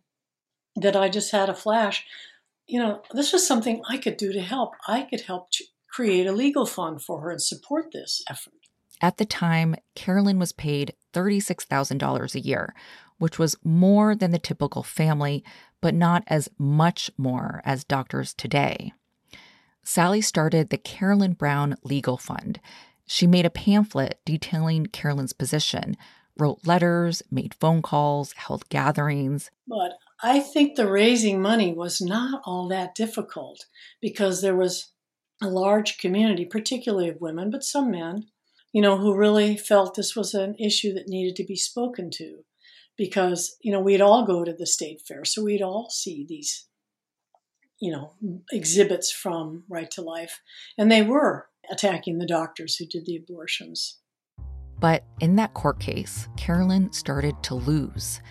that 0.75 0.95
I 0.95 1.09
just 1.09 1.31
had 1.31 1.49
a 1.49 1.53
flash. 1.53 2.05
You 2.67 2.79
know, 2.79 3.01
this 3.13 3.33
was 3.33 3.47
something 3.47 3.81
I 3.89 3.97
could 3.97 4.17
do 4.17 4.31
to 4.33 4.41
help. 4.41 4.73
I 4.87 5.03
could 5.03 5.21
help 5.21 5.49
create 5.89 6.27
a 6.27 6.31
legal 6.31 6.65
fund 6.65 7.01
for 7.01 7.21
her 7.21 7.31
and 7.31 7.41
support 7.41 7.91
this 7.91 8.23
effort. 8.29 8.53
At 9.01 9.17
the 9.17 9.25
time, 9.25 9.75
Carolyn 9.95 10.39
was 10.39 10.51
paid 10.51 10.93
$36,000 11.13 12.35
a 12.35 12.39
year, 12.39 12.75
which 13.17 13.39
was 13.39 13.55
more 13.63 14.15
than 14.15 14.31
the 14.31 14.39
typical 14.39 14.83
family, 14.83 15.43
but 15.81 15.93
not 15.93 16.23
as 16.27 16.49
much 16.57 17.09
more 17.17 17.61
as 17.63 17.83
doctors 17.83 18.33
today. 18.33 18.93
Sally 19.83 20.21
started 20.21 20.69
the 20.69 20.77
Carolyn 20.77 21.33
Brown 21.33 21.75
Legal 21.83 22.17
Fund. 22.17 22.59
She 23.11 23.25
made 23.25 23.47
a 23.47 23.49
pamphlet 23.49 24.19
detailing 24.23 24.85
Carolyn's 24.85 25.33
position, 25.33 25.97
wrote 26.37 26.67
letters, 26.67 27.23
made 27.31 27.55
phone 27.55 27.81
calls, 27.81 28.33
held 28.33 28.69
gatherings. 28.69 29.49
But 29.67 29.93
I 30.21 30.39
think 30.39 30.75
the 30.75 30.87
raising 30.87 31.41
money 31.41 31.73
was 31.73 31.99
not 32.01 32.43
all 32.45 32.67
that 32.67 32.93
difficult 32.93 33.65
because 33.99 34.43
there 34.43 34.55
was 34.55 34.91
a 35.41 35.49
large 35.49 35.97
community, 35.97 36.45
particularly 36.45 37.09
of 37.09 37.19
women, 37.19 37.49
but 37.49 37.63
some 37.63 37.89
men, 37.89 38.27
you 38.73 38.81
know, 38.81 38.99
who 38.99 39.15
really 39.15 39.57
felt 39.57 39.95
this 39.95 40.15
was 40.15 40.35
an 40.35 40.53
issue 40.59 40.93
that 40.93 41.09
needed 41.09 41.35
to 41.37 41.43
be 41.43 41.55
spoken 41.55 42.11
to 42.11 42.43
because, 42.95 43.55
you 43.59 43.71
know, 43.71 43.81
we'd 43.81 44.01
all 44.01 44.23
go 44.23 44.43
to 44.43 44.53
the 44.53 44.67
state 44.67 45.01
fair, 45.01 45.25
so 45.25 45.43
we'd 45.43 45.63
all 45.63 45.89
see 45.89 46.27
these, 46.29 46.67
you 47.79 47.91
know, 47.91 48.13
exhibits 48.51 49.11
from 49.11 49.63
Right 49.67 49.89
to 49.91 50.03
Life. 50.03 50.41
And 50.77 50.91
they 50.91 51.01
were 51.01 51.47
attacking 51.71 52.17
the 52.17 52.25
doctors 52.25 52.75
who 52.75 52.85
did 52.85 53.05
the 53.05 53.17
abortions. 53.17 53.99
But 54.79 55.03
in 55.19 55.35
that 55.35 55.53
court 55.53 55.79
case, 55.79 56.27
Carolyn 56.37 56.91
started 56.91 57.41
to 57.43 57.55
lose. 57.55 58.21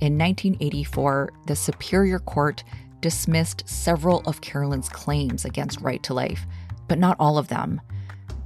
In 0.00 0.16
1984, 0.16 1.30
the 1.46 1.56
Superior 1.56 2.20
Court 2.20 2.62
dismissed 3.00 3.68
several 3.68 4.20
of 4.26 4.40
Carolyn's 4.40 4.88
claims 4.88 5.44
against 5.44 5.80
Right 5.80 6.02
to 6.04 6.14
Life, 6.14 6.46
but 6.86 6.98
not 6.98 7.16
all 7.18 7.36
of 7.36 7.48
them. 7.48 7.80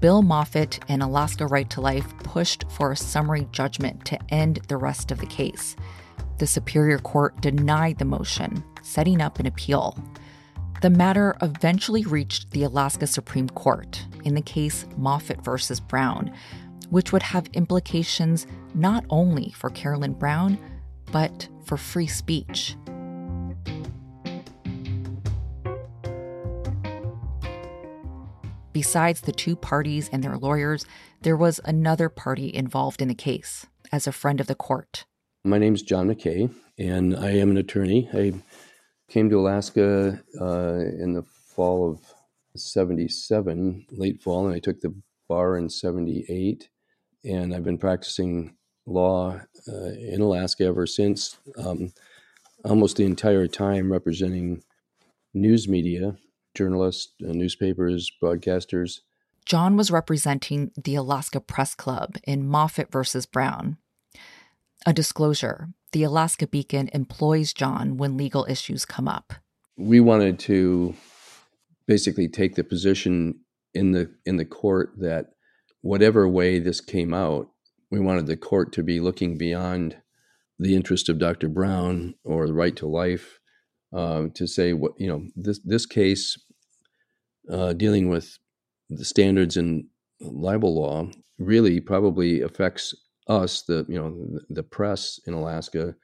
Bill 0.00 0.22
Moffitt 0.22 0.80
and 0.88 1.02
Alaska 1.02 1.46
Right 1.46 1.68
to 1.70 1.80
Life 1.80 2.16
pushed 2.18 2.64
for 2.70 2.92
a 2.92 2.96
summary 2.96 3.46
judgment 3.52 4.04
to 4.06 4.18
end 4.30 4.60
the 4.68 4.76
rest 4.76 5.12
of 5.12 5.18
the 5.20 5.26
case. 5.26 5.76
The 6.38 6.46
Superior 6.46 6.98
Court 6.98 7.40
denied 7.40 7.98
the 7.98 8.04
motion, 8.04 8.64
setting 8.82 9.20
up 9.20 9.38
an 9.38 9.46
appeal. 9.46 9.96
The 10.82 10.90
matter 10.90 11.36
eventually 11.40 12.02
reached 12.02 12.50
the 12.50 12.64
Alaska 12.64 13.06
Supreme 13.06 13.48
Court 13.48 14.04
in 14.24 14.34
the 14.34 14.42
case 14.42 14.84
Moffitt 14.96 15.40
versus 15.40 15.78
Brown, 15.78 16.32
which 16.90 17.12
would 17.12 17.22
have 17.22 17.46
implications 17.52 18.48
not 18.74 19.04
only 19.08 19.50
for 19.50 19.70
Carolyn 19.70 20.12
Brown, 20.12 20.58
but 21.12 21.48
for 21.64 21.76
free 21.76 22.08
speech. 22.08 22.74
Besides 28.72 29.20
the 29.20 29.30
two 29.30 29.54
parties 29.54 30.10
and 30.12 30.24
their 30.24 30.36
lawyers, 30.36 30.84
there 31.20 31.36
was 31.36 31.60
another 31.64 32.08
party 32.08 32.52
involved 32.52 33.00
in 33.00 33.06
the 33.06 33.14
case 33.14 33.66
as 33.92 34.08
a 34.08 34.12
friend 34.12 34.40
of 34.40 34.48
the 34.48 34.56
court. 34.56 35.04
My 35.44 35.58
name 35.58 35.76
is 35.76 35.82
John 35.82 36.08
McKay, 36.08 36.52
and 36.76 37.14
I 37.14 37.30
am 37.32 37.52
an 37.52 37.56
attorney. 37.56 38.08
I 38.12 38.32
came 39.12 39.28
to 39.28 39.38
Alaska 39.38 40.18
uh, 40.40 40.78
in 40.78 41.12
the 41.12 41.22
fall 41.22 41.90
of 41.90 42.00
77, 42.56 43.84
late 43.90 44.22
fall, 44.22 44.46
and 44.46 44.54
I 44.54 44.58
took 44.58 44.80
the 44.80 44.94
bar 45.28 45.58
in 45.58 45.68
78. 45.68 46.70
And 47.22 47.54
I've 47.54 47.62
been 47.62 47.76
practicing 47.76 48.56
law 48.86 49.38
uh, 49.68 49.92
in 49.98 50.22
Alaska 50.22 50.64
ever 50.64 50.86
since, 50.86 51.36
um, 51.58 51.92
almost 52.64 52.96
the 52.96 53.04
entire 53.04 53.46
time 53.46 53.92
representing 53.92 54.62
news 55.34 55.68
media, 55.68 56.16
journalists, 56.54 57.12
uh, 57.22 57.32
newspapers, 57.32 58.10
broadcasters. 58.22 59.00
John 59.44 59.76
was 59.76 59.90
representing 59.90 60.70
the 60.82 60.94
Alaska 60.94 61.40
Press 61.40 61.74
Club 61.74 62.16
in 62.24 62.48
Moffitt 62.48 62.90
versus 62.90 63.26
Brown. 63.26 63.76
A 64.86 64.92
disclosure 64.94 65.68
the 65.92 66.02
Alaska 66.02 66.46
Beacon 66.46 66.90
employs 66.92 67.52
John 67.52 67.96
when 67.96 68.16
legal 68.16 68.46
issues 68.48 68.84
come 68.84 69.08
up. 69.08 69.34
We 69.76 70.00
wanted 70.00 70.38
to 70.40 70.94
basically 71.86 72.28
take 72.28 72.54
the 72.54 72.64
position 72.64 73.40
in 73.74 73.92
the 73.92 74.10
in 74.26 74.36
the 74.36 74.44
court 74.44 74.92
that 74.98 75.26
whatever 75.80 76.28
way 76.28 76.58
this 76.58 76.80
came 76.80 77.14
out, 77.14 77.48
we 77.90 78.00
wanted 78.00 78.26
the 78.26 78.36
court 78.36 78.72
to 78.72 78.82
be 78.82 79.00
looking 79.00 79.38
beyond 79.38 79.96
the 80.58 80.74
interest 80.74 81.08
of 81.08 81.18
Dr. 81.18 81.48
Brown 81.48 82.14
or 82.24 82.46
the 82.46 82.54
right 82.54 82.76
to 82.76 82.86
life 82.86 83.40
um, 83.92 84.30
to 84.32 84.46
say 84.46 84.72
what 84.72 84.92
you 84.98 85.06
know 85.06 85.26
this 85.36 85.60
this 85.64 85.86
case 85.86 86.38
uh, 87.50 87.72
dealing 87.72 88.08
with 88.08 88.38
the 88.88 89.04
standards 89.04 89.56
in 89.56 89.88
libel 90.20 90.74
law 90.74 91.08
really 91.38 91.80
probably 91.80 92.40
affects 92.40 92.94
us 93.28 93.62
the 93.62 93.86
you 93.88 93.98
know 93.98 94.40
the 94.50 94.62
press 94.62 95.20
in 95.26 95.34
Alaska 95.34 95.94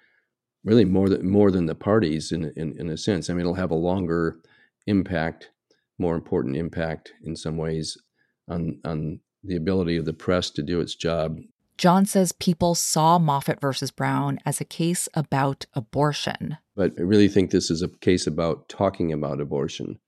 really 0.65 0.85
more 0.85 1.09
than 1.09 1.29
more 1.29 1.51
than 1.51 1.67
the 1.67 1.75
parties 1.75 2.33
in 2.33 2.53
in, 2.57 2.79
in 2.79 2.89
a 2.89 2.97
sense. 2.97 3.29
I 3.29 3.33
mean, 3.33 3.41
it'll 3.41 3.55
have 3.55 3.71
a 3.71 3.77
longer 3.77 4.41
impact, 4.87 5.51
more 5.99 6.15
important 6.15 6.57
impact 6.57 7.13
in 7.25 7.37
some 7.37 7.57
ways 7.57 7.97
on 8.49 8.81
on 8.85 9.21
the 9.45 9.57
ability 9.57 9.97
of 9.97 10.05
the 10.05 10.13
press 10.13 10.51
to 10.51 10.63
do 10.63 10.81
its 10.81 10.95
job. 10.95 11.39
John 11.77 12.07
says 12.07 12.33
people 12.33 12.75
saw 12.75 13.19
Moffitt 13.19 13.61
versus 13.61 13.93
Brown 13.93 14.41
as 14.45 14.61
a 14.61 14.65
case 14.65 15.09
about 15.15 15.67
abortion. 15.75 16.59
But 16.75 16.93
I 16.99 17.03
really 17.03 17.29
think 17.29 17.51
this 17.51 17.71
is 17.71 17.83
a 17.83 17.89
case 17.89 18.27
about 18.27 18.69
talking 18.69 19.13
about 19.13 19.41
abortion. 19.41 19.99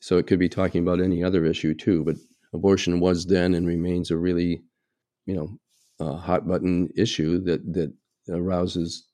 So 0.00 0.16
it 0.16 0.26
could 0.26 0.38
be 0.38 0.48
talking 0.48 0.82
about 0.82 1.02
any 1.02 1.22
other 1.22 1.44
issue 1.44 1.74
too, 1.74 2.02
but 2.02 2.16
abortion 2.54 2.98
was 2.98 3.26
then 3.26 3.52
and 3.52 3.66
remains 3.66 4.10
a 4.10 4.16
really, 4.16 4.62
you 5.26 5.34
know, 5.34 5.58
a 6.08 6.16
hot 6.16 6.46
button 6.46 6.90
issue 6.96 7.38
that 7.44 7.72
that 7.72 7.92
arouses 8.28 9.06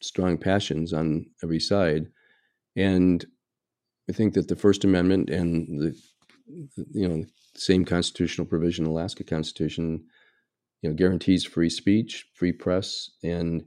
strong 0.00 0.36
passions 0.38 0.92
on 0.92 1.26
every 1.42 1.60
side. 1.60 2.06
And 2.76 3.24
I 4.08 4.12
think 4.12 4.34
that 4.34 4.48
the 4.48 4.56
First 4.56 4.84
Amendment 4.84 5.30
and 5.30 5.80
the 5.80 5.96
you 6.92 7.08
know 7.08 7.24
same 7.54 7.84
constitutional 7.84 8.46
provision, 8.46 8.86
Alaska 8.86 9.24
Constitution, 9.24 10.04
you 10.82 10.90
know, 10.90 10.96
guarantees 10.96 11.44
free 11.44 11.70
speech, 11.70 12.26
free 12.34 12.52
press, 12.52 13.10
and 13.22 13.64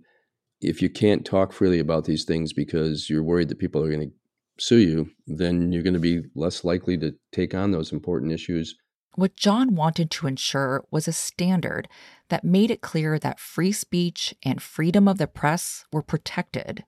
if 0.61 0.81
you 0.81 0.89
can't 0.89 1.25
talk 1.25 1.53
freely 1.53 1.79
about 1.79 2.05
these 2.05 2.25
things 2.25 2.53
because 2.53 3.09
you're 3.09 3.23
worried 3.23 3.49
that 3.49 3.59
people 3.59 3.83
are 3.83 3.89
going 3.89 4.09
to 4.09 4.15
sue 4.63 4.77
you, 4.77 5.09
then 5.25 5.71
you're 5.71 5.83
going 5.83 5.93
to 5.93 5.99
be 5.99 6.21
less 6.35 6.63
likely 6.63 6.97
to 6.97 7.15
take 7.31 7.53
on 7.53 7.71
those 7.71 7.91
important 7.91 8.31
issues. 8.31 8.75
What 9.19 9.35
John 9.35 9.75
wanted 9.75 10.09
to 10.11 10.27
ensure 10.27 10.85
was 10.91 11.05
a 11.05 11.11
standard 11.11 11.89
that 12.29 12.45
made 12.45 12.71
it 12.71 12.79
clear 12.79 13.19
that 13.19 13.37
free 13.37 13.73
speech 13.73 14.33
and 14.43 14.61
freedom 14.61 15.09
of 15.09 15.17
the 15.17 15.27
press 15.27 15.83
were 15.91 16.01
protected. 16.01 16.85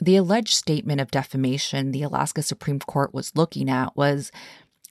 The 0.00 0.14
alleged 0.14 0.54
statement 0.54 1.00
of 1.00 1.10
defamation 1.10 1.90
the 1.90 2.04
Alaska 2.04 2.42
Supreme 2.42 2.78
Court 2.78 3.12
was 3.12 3.34
looking 3.34 3.68
at 3.68 3.96
was 3.96 4.30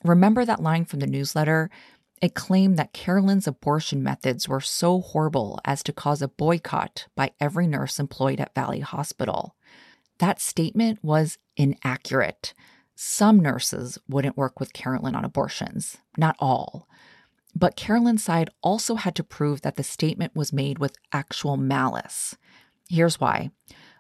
remember 0.04 0.44
that 0.44 0.62
line 0.62 0.84
from 0.84 1.00
the 1.00 1.08
newsletter? 1.08 1.70
It 2.22 2.36
claimed 2.36 2.78
that 2.78 2.92
Carolyn's 2.92 3.48
abortion 3.48 4.04
methods 4.04 4.50
were 4.50 4.60
so 4.60 5.00
horrible 5.00 5.58
as 5.64 5.82
to 5.84 5.94
cause 5.94 6.22
a 6.22 6.28
boycott 6.28 7.08
by 7.16 7.32
every 7.40 7.66
nurse 7.66 7.98
employed 7.98 8.42
at 8.42 8.54
Valley 8.54 8.82
Hospital. 8.82 9.56
That 10.20 10.42
statement 10.42 11.00
was 11.02 11.38
inaccurate. 11.56 12.54
Some 12.96 13.40
nurses 13.40 13.98
wouldn't 14.08 14.38
work 14.38 14.60
with 14.60 14.74
Carolyn 14.74 15.16
on 15.16 15.26
abortions, 15.26 15.98
not 16.18 16.36
all. 16.40 16.88
But 17.56 17.76
Carolyn's 17.76 18.24
side 18.24 18.50
also 18.62 18.96
had 18.96 19.16
to 19.16 19.24
prove 19.24 19.62
that 19.62 19.76
the 19.76 19.84
statement 19.84 20.36
was 20.36 20.54
made 20.54 20.80
with 20.80 20.96
actual 21.12 21.58
malice. 21.58 22.36
Here's 22.90 23.20
why. 23.20 23.52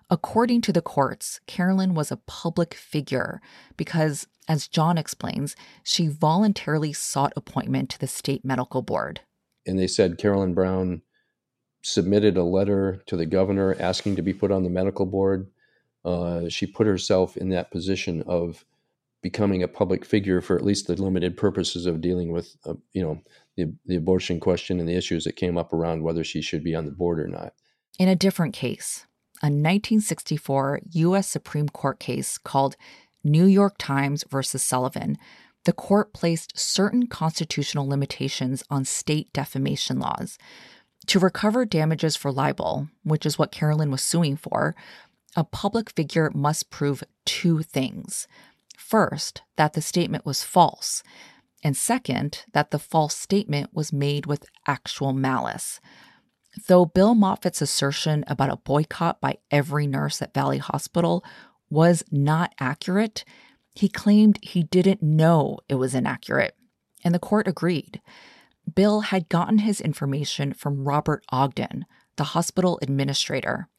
According 0.10 0.62
to 0.62 0.74
the 0.74 0.82
courts, 0.82 1.40
Carolyn 1.48 1.94
was 1.94 2.12
a 2.12 2.18
public 2.18 2.74
figure 2.74 3.42
because, 3.78 4.28
as 4.48 4.68
John 4.68 4.98
explains, 4.98 5.56
she 5.84 6.08
voluntarily 6.08 6.92
sought 6.92 7.32
appointment 7.38 7.90
to 7.92 8.00
the 8.00 8.08
state 8.08 8.44
medical 8.44 8.82
board. 8.82 9.22
And 9.66 9.80
they 9.80 9.88
said 9.88 10.18
Carolyn 10.18 10.54
Brown 10.54 11.02
submitted 11.82 12.38
a 12.38 12.44
letter 12.44 13.02
to 13.06 13.16
the 13.16 13.26
governor 13.26 13.76
asking 13.80 14.18
to 14.18 14.22
be 14.22 14.34
put 14.34 14.52
on 14.52 14.64
the 14.64 14.70
medical 14.70 15.06
board. 15.06 15.50
Uh, 16.04 16.50
she 16.50 16.66
put 16.66 16.88
herself 16.88 17.38
in 17.38 17.50
that 17.50 17.72
position 17.72 18.22
of 18.24 18.66
becoming 19.22 19.62
a 19.62 19.68
public 19.68 20.06
figure 20.06 20.42
for 20.42 20.56
at 20.56 20.66
least 20.66 20.88
the 20.88 21.02
limited 21.02 21.38
purposes 21.38 21.86
of 21.86 22.02
dealing 22.02 22.32
with, 22.32 22.56
uh, 22.66 22.74
you 22.94 23.04
know, 23.04 23.22
the, 23.56 23.74
the 23.86 23.96
abortion 23.96 24.40
question 24.40 24.80
and 24.80 24.90
the 24.90 24.96
issues 24.96 25.24
that 25.26 25.36
came 25.36 25.58
up 25.58 25.74
around 25.74 26.04
whether 26.04 26.24
she 26.24 26.42
should 26.42 26.64
be 26.64 26.76
on 26.76 26.86
the 26.86 26.92
board 26.92 27.20
or 27.20 27.28
not. 27.28 27.54
In 28.00 28.10
a 28.10 28.16
different 28.16 28.54
case, 28.54 29.06
a 29.44 29.48
1964 29.48 30.82
U.S. 30.92 31.28
Supreme 31.28 31.70
Court 31.70 32.00
case 32.00 32.38
called 32.38 32.76
New 33.24 33.46
York 33.46 33.76
Times 33.78 34.24
versus 34.30 34.64
Sullivan, 34.64 35.18
the 35.66 35.74
court 35.74 36.14
placed 36.14 36.58
certain 36.58 37.08
constitutional 37.08 37.88
limitations 37.88 38.64
on 38.70 38.86
state 38.86 39.32
defamation 39.34 40.00
laws. 40.00 40.38
To 41.08 41.20
recover 41.20 41.66
damages 41.66 42.16
for 42.16 42.32
libel, 42.32 42.88
which 43.04 43.26
is 43.26 43.38
what 43.38 43.52
Carolyn 43.52 43.92
was 43.92 44.02
suing 44.02 44.38
for, 44.38 44.76
a 45.36 45.44
public 45.44 45.90
figure 45.90 46.32
must 46.34 46.70
prove 46.70 47.04
two 47.26 47.62
things. 47.62 48.28
First, 48.92 49.44
that 49.56 49.72
the 49.72 49.82
statement 49.82 50.26
was 50.26 50.44
false, 50.44 51.02
and 51.64 51.78
second, 51.78 52.44
that 52.52 52.72
the 52.72 52.78
false 52.78 53.16
statement 53.16 53.70
was 53.74 53.94
made 53.94 54.26
with 54.26 54.50
actual 54.68 55.14
malice. 55.14 55.80
Though 56.68 56.84
Bill 56.84 57.16
Moffitt's 57.16 57.62
assertion 57.62 58.26
about 58.28 58.50
a 58.52 58.58
boycott 58.58 59.22
by 59.22 59.38
every 59.50 59.88
nurse 59.88 60.22
at 60.22 60.34
Valley 60.34 60.58
Hospital 60.58 61.24
was 61.70 62.04
not 62.12 62.54
accurate, 62.60 63.24
he 63.74 63.88
claimed 63.88 64.40
he 64.42 64.64
didn't 64.64 65.02
know 65.02 65.60
it 65.70 65.76
was 65.76 65.96
inaccurate, 65.96 66.58
and 67.02 67.16
the 67.16 67.18
court 67.20 67.48
agreed. 67.48 68.02
Bill 68.76 69.00
had 69.00 69.30
gotten 69.30 69.60
his 69.60 69.80
information 69.80 70.52
from 70.52 70.84
Robert 70.86 71.24
Ogden, 71.30 71.86
the 72.18 72.36
hospital 72.36 72.78
administrator. 72.82 73.70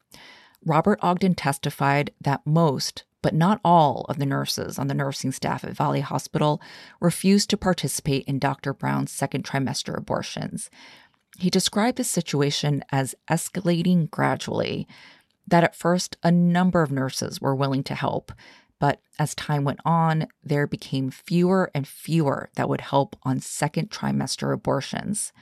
Robert 0.65 0.99
Ogden 1.03 1.35
testified 1.35 2.15
that 2.19 2.47
most, 2.47 3.05
but 3.23 3.35
not 3.35 3.61
all, 3.65 4.05
of 4.09 4.19
the 4.19 4.27
nurses 4.27 4.79
on 4.79 4.89
the 4.89 4.95
nursing 4.95 5.33
staff 5.33 5.65
at 5.65 5.73
Valley 5.73 6.01
Hospital 6.01 6.61
refused 7.01 7.49
to 7.51 7.57
participate 7.57 8.25
in 8.25 8.39
Dr. 8.39 8.75
Brown's 8.75 9.13
second 9.13 9.45
trimester 9.45 9.97
abortions. 9.97 10.69
He 11.39 11.49
described 11.49 11.99
the 11.99 12.05
situation 12.05 12.85
as 12.91 13.15
escalating 13.31 14.11
gradually, 14.11 14.87
that 15.47 15.65
at 15.65 15.77
first 15.77 16.17
a 16.23 16.31
number 16.31 16.83
of 16.83 16.93
nurses 16.93 17.41
were 17.41 17.55
willing 17.55 17.83
to 17.85 17.95
help, 17.95 18.33
but 18.79 19.01
as 19.19 19.35
time 19.35 19.65
went 19.65 19.81
on, 19.85 20.27
there 20.43 20.67
became 20.67 21.11
fewer 21.11 21.71
and 21.75 21.87
fewer 21.87 22.51
that 22.57 22.69
would 22.69 22.81
help 22.81 23.17
on 23.23 23.39
second 23.39 23.91
trimester 23.91 24.53
abortions. 24.53 25.33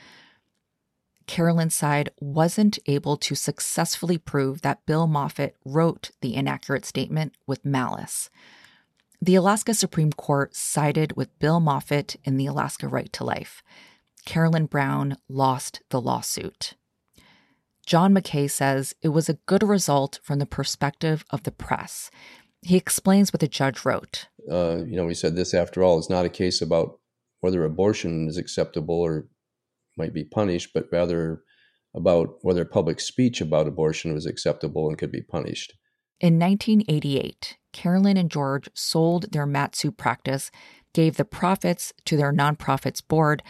Carolyn's 1.30 1.76
side 1.76 2.10
wasn't 2.18 2.80
able 2.86 3.16
to 3.16 3.36
successfully 3.36 4.18
prove 4.18 4.62
that 4.62 4.84
Bill 4.84 5.06
Moffitt 5.06 5.54
wrote 5.64 6.10
the 6.22 6.34
inaccurate 6.34 6.84
statement 6.84 7.36
with 7.46 7.64
malice. 7.64 8.30
The 9.22 9.36
Alaska 9.36 9.74
Supreme 9.74 10.10
Court 10.10 10.56
sided 10.56 11.16
with 11.16 11.38
Bill 11.38 11.60
Moffitt 11.60 12.16
in 12.24 12.36
the 12.36 12.46
Alaska 12.46 12.88
Right 12.88 13.12
to 13.12 13.22
Life. 13.22 13.62
Carolyn 14.24 14.66
Brown 14.66 15.18
lost 15.28 15.82
the 15.90 16.00
lawsuit. 16.00 16.74
John 17.86 18.12
McKay 18.12 18.50
says 18.50 18.96
it 19.00 19.10
was 19.10 19.28
a 19.28 19.38
good 19.46 19.62
result 19.62 20.18
from 20.24 20.40
the 20.40 20.46
perspective 20.46 21.24
of 21.30 21.44
the 21.44 21.52
press. 21.52 22.10
He 22.60 22.76
explains 22.76 23.32
what 23.32 23.38
the 23.38 23.46
judge 23.46 23.84
wrote. 23.84 24.26
Uh, 24.50 24.78
you 24.84 24.96
know, 24.96 25.06
he 25.06 25.14
said 25.14 25.36
this, 25.36 25.54
after 25.54 25.84
all, 25.84 25.96
is 26.00 26.10
not 26.10 26.26
a 26.26 26.28
case 26.28 26.60
about 26.60 26.98
whether 27.38 27.64
abortion 27.64 28.26
is 28.26 28.36
acceptable 28.36 29.00
or 29.00 29.28
might 29.96 30.14
be 30.14 30.24
punished, 30.24 30.70
but 30.72 30.86
rather 30.92 31.42
about 31.94 32.36
whether 32.42 32.64
public 32.64 33.00
speech 33.00 33.40
about 33.40 33.66
abortion 33.66 34.14
was 34.14 34.26
acceptable 34.26 34.88
and 34.88 34.96
could 34.96 35.10
be 35.10 35.22
punished. 35.22 35.74
In 36.20 36.38
1988, 36.38 37.56
Carolyn 37.72 38.16
and 38.16 38.30
George 38.30 38.68
sold 38.74 39.32
their 39.32 39.46
Mat-Su 39.46 39.90
practice 39.90 40.50
gave 40.92 41.16
the 41.16 41.24
profits 41.24 41.92
to 42.04 42.16
their 42.16 42.32
nonprofits 42.32 43.06
board, 43.06 43.42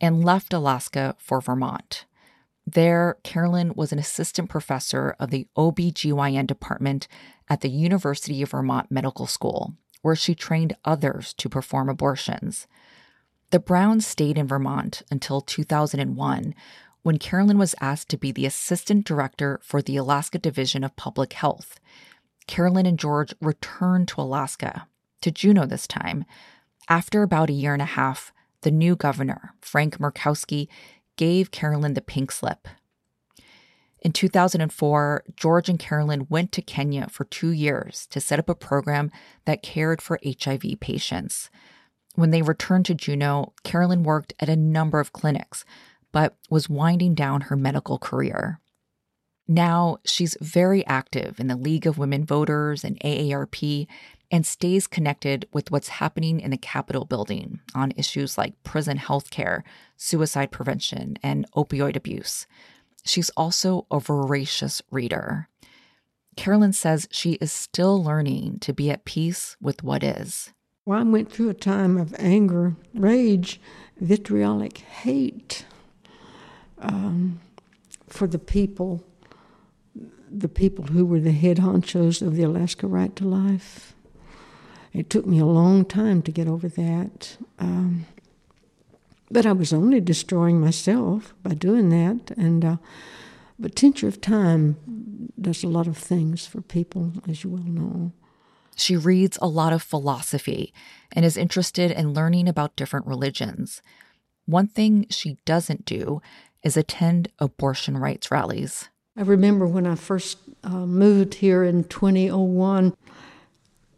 and 0.00 0.24
left 0.24 0.52
Alaska 0.52 1.14
for 1.18 1.40
Vermont. 1.40 2.06
There, 2.66 3.18
Carolyn 3.22 3.74
was 3.74 3.92
an 3.92 3.98
assistant 3.98 4.48
professor 4.48 5.14
of 5.18 5.30
the 5.30 5.46
OB/GYN 5.56 6.46
department 6.46 7.08
at 7.48 7.60
the 7.60 7.70
University 7.70 8.42
of 8.42 8.50
Vermont 8.50 8.90
Medical 8.90 9.26
School, 9.26 9.74
where 10.02 10.16
she 10.16 10.34
trained 10.34 10.76
others 10.84 11.34
to 11.34 11.48
perform 11.48 11.88
abortions. 11.88 12.66
The 13.50 13.58
Browns 13.58 14.06
stayed 14.06 14.38
in 14.38 14.46
Vermont 14.46 15.02
until 15.10 15.40
2001 15.40 16.54
when 17.02 17.18
Carolyn 17.18 17.58
was 17.58 17.74
asked 17.80 18.08
to 18.10 18.16
be 18.16 18.30
the 18.30 18.46
assistant 18.46 19.04
director 19.04 19.58
for 19.62 19.82
the 19.82 19.96
Alaska 19.96 20.38
Division 20.38 20.84
of 20.84 20.94
Public 20.94 21.32
Health. 21.32 21.80
Carolyn 22.46 22.86
and 22.86 22.98
George 22.98 23.34
returned 23.40 24.06
to 24.08 24.20
Alaska, 24.20 24.86
to 25.22 25.32
Juneau 25.32 25.66
this 25.66 25.88
time. 25.88 26.24
After 26.88 27.22
about 27.22 27.50
a 27.50 27.54
year 27.54 27.72
and 27.72 27.82
a 27.82 27.86
half, 27.86 28.32
the 28.60 28.70
new 28.70 28.94
governor, 28.94 29.54
Frank 29.60 29.98
Murkowski, 29.98 30.68
gave 31.16 31.50
Carolyn 31.50 31.94
the 31.94 32.00
pink 32.00 32.30
slip. 32.30 32.68
In 34.00 34.12
2004, 34.12 35.24
George 35.36 35.68
and 35.68 35.78
Carolyn 35.78 36.26
went 36.30 36.52
to 36.52 36.62
Kenya 36.62 37.08
for 37.08 37.24
two 37.24 37.50
years 37.50 38.06
to 38.10 38.20
set 38.20 38.38
up 38.38 38.48
a 38.48 38.54
program 38.54 39.10
that 39.44 39.62
cared 39.62 40.00
for 40.00 40.20
HIV 40.24 40.78
patients. 40.80 41.50
When 42.14 42.30
they 42.30 42.42
returned 42.42 42.86
to 42.86 42.94
Juneau, 42.94 43.52
Carolyn 43.62 44.02
worked 44.02 44.34
at 44.40 44.48
a 44.48 44.56
number 44.56 45.00
of 45.00 45.12
clinics, 45.12 45.64
but 46.12 46.36
was 46.48 46.68
winding 46.68 47.14
down 47.14 47.42
her 47.42 47.56
medical 47.56 47.98
career. 47.98 48.60
Now 49.46 49.98
she's 50.04 50.36
very 50.40 50.86
active 50.86 51.40
in 51.40 51.48
the 51.48 51.56
League 51.56 51.86
of 51.86 51.98
Women 51.98 52.24
Voters 52.24 52.84
and 52.84 52.98
AARP 53.00 53.86
and 54.30 54.46
stays 54.46 54.86
connected 54.86 55.48
with 55.52 55.70
what's 55.70 55.88
happening 55.88 56.40
in 56.40 56.52
the 56.52 56.56
Capitol 56.56 57.04
building 57.04 57.58
on 57.74 57.92
issues 57.96 58.38
like 58.38 58.62
prison 58.62 58.96
health 58.96 59.30
care, 59.30 59.64
suicide 59.96 60.52
prevention, 60.52 61.16
and 61.22 61.50
opioid 61.56 61.96
abuse. 61.96 62.46
She's 63.04 63.30
also 63.30 63.86
a 63.90 63.98
voracious 63.98 64.82
reader. 64.90 65.48
Carolyn 66.36 66.72
says 66.72 67.08
she 67.10 67.32
is 67.34 67.50
still 67.50 68.02
learning 68.02 68.58
to 68.60 68.72
be 68.72 68.90
at 68.90 69.04
peace 69.04 69.56
with 69.60 69.82
what 69.82 70.04
is. 70.04 70.52
Well, 70.86 70.98
I 70.98 71.02
went 71.02 71.30
through 71.30 71.50
a 71.50 71.54
time 71.54 71.98
of 71.98 72.14
anger, 72.18 72.74
rage, 72.94 73.60
vitriolic 74.00 74.78
hate 74.78 75.66
um, 76.78 77.40
for 78.08 78.26
the 78.26 78.38
people, 78.38 79.04
the 80.30 80.48
people 80.48 80.86
who 80.86 81.04
were 81.04 81.20
the 81.20 81.32
head 81.32 81.58
honchos 81.58 82.22
of 82.22 82.34
the 82.34 82.44
Alaska 82.44 82.86
Right 82.86 83.14
to 83.16 83.24
Life. 83.24 83.94
It 84.92 85.10
took 85.10 85.26
me 85.26 85.38
a 85.38 85.44
long 85.44 85.84
time 85.84 86.22
to 86.22 86.32
get 86.32 86.48
over 86.48 86.68
that. 86.68 87.36
Um, 87.58 88.06
but 89.30 89.46
I 89.46 89.52
was 89.52 89.72
only 89.72 90.00
destroying 90.00 90.60
myself 90.60 91.34
by 91.42 91.54
doing 91.54 91.90
that. 91.90 92.36
And 92.36 92.64
uh, 92.64 92.76
but 93.58 93.76
tincture 93.76 94.08
of 94.08 94.20
time 94.20 95.30
does 95.40 95.62
a 95.62 95.68
lot 95.68 95.86
of 95.86 95.98
things 95.98 96.46
for 96.46 96.62
people, 96.62 97.12
as 97.28 97.44
you 97.44 97.50
well 97.50 97.62
know. 97.62 98.12
She 98.80 98.96
reads 98.96 99.38
a 99.40 99.48
lot 99.48 99.72
of 99.72 99.82
philosophy 99.82 100.72
and 101.12 101.24
is 101.24 101.36
interested 101.36 101.90
in 101.90 102.14
learning 102.14 102.48
about 102.48 102.76
different 102.76 103.06
religions. 103.06 103.82
One 104.46 104.66
thing 104.66 105.06
she 105.10 105.36
doesn't 105.44 105.84
do 105.84 106.22
is 106.62 106.76
attend 106.76 107.28
abortion 107.38 107.96
rights 107.98 108.30
rallies. 108.30 108.88
I 109.16 109.22
remember 109.22 109.66
when 109.66 109.86
I 109.86 109.94
first 109.96 110.38
uh, 110.64 110.86
moved 110.86 111.34
here 111.34 111.64
in 111.64 111.84
2001, 111.84 112.94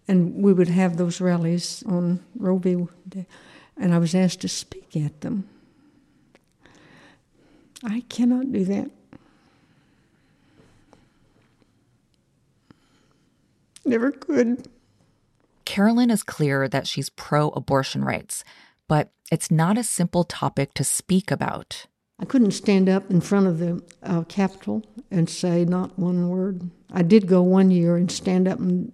and 0.08 0.42
we 0.42 0.52
would 0.52 0.68
have 0.68 0.96
those 0.96 1.20
rallies 1.20 1.82
on 1.86 2.20
Roe 2.36 2.58
v. 2.58 2.86
Day 3.08 3.26
and 3.76 3.94
I 3.94 3.98
was 3.98 4.14
asked 4.14 4.40
to 4.42 4.48
speak 4.48 4.96
at 4.96 5.20
them. 5.20 5.48
I 7.84 8.04
cannot 8.08 8.52
do 8.52 8.64
that. 8.66 8.90
Never 13.84 14.10
could. 14.10 14.68
Carolyn 15.64 16.10
is 16.10 16.22
clear 16.22 16.68
that 16.68 16.86
she's 16.86 17.10
pro 17.10 17.50
abortion 17.50 18.04
rights, 18.04 18.44
but 18.88 19.12
it's 19.30 19.50
not 19.50 19.78
a 19.78 19.84
simple 19.84 20.24
topic 20.24 20.74
to 20.74 20.84
speak 20.84 21.30
about. 21.30 21.86
I 22.18 22.24
couldn't 22.24 22.52
stand 22.52 22.88
up 22.88 23.10
in 23.10 23.20
front 23.20 23.46
of 23.46 23.58
the 23.58 23.82
uh, 24.02 24.22
Capitol 24.24 24.84
and 25.10 25.28
say 25.28 25.64
not 25.64 25.98
one 25.98 26.28
word. 26.28 26.70
I 26.92 27.02
did 27.02 27.26
go 27.26 27.42
one 27.42 27.70
year 27.70 27.96
and 27.96 28.10
stand 28.10 28.46
up 28.46 28.58
and 28.58 28.92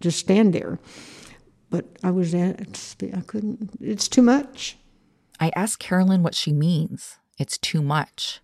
just 0.00 0.18
stand 0.18 0.54
there 0.54 0.78
but 1.70 1.86
I 2.02 2.10
was 2.10 2.34
at, 2.34 2.96
I 3.14 3.20
couldn't, 3.20 3.70
it's 3.80 4.08
too 4.08 4.22
much. 4.22 4.76
I 5.38 5.50
asked 5.56 5.78
Carolyn 5.78 6.22
what 6.22 6.34
she 6.34 6.52
means. 6.52 7.18
It's 7.38 7.56
too 7.56 7.80
much. 7.80 8.40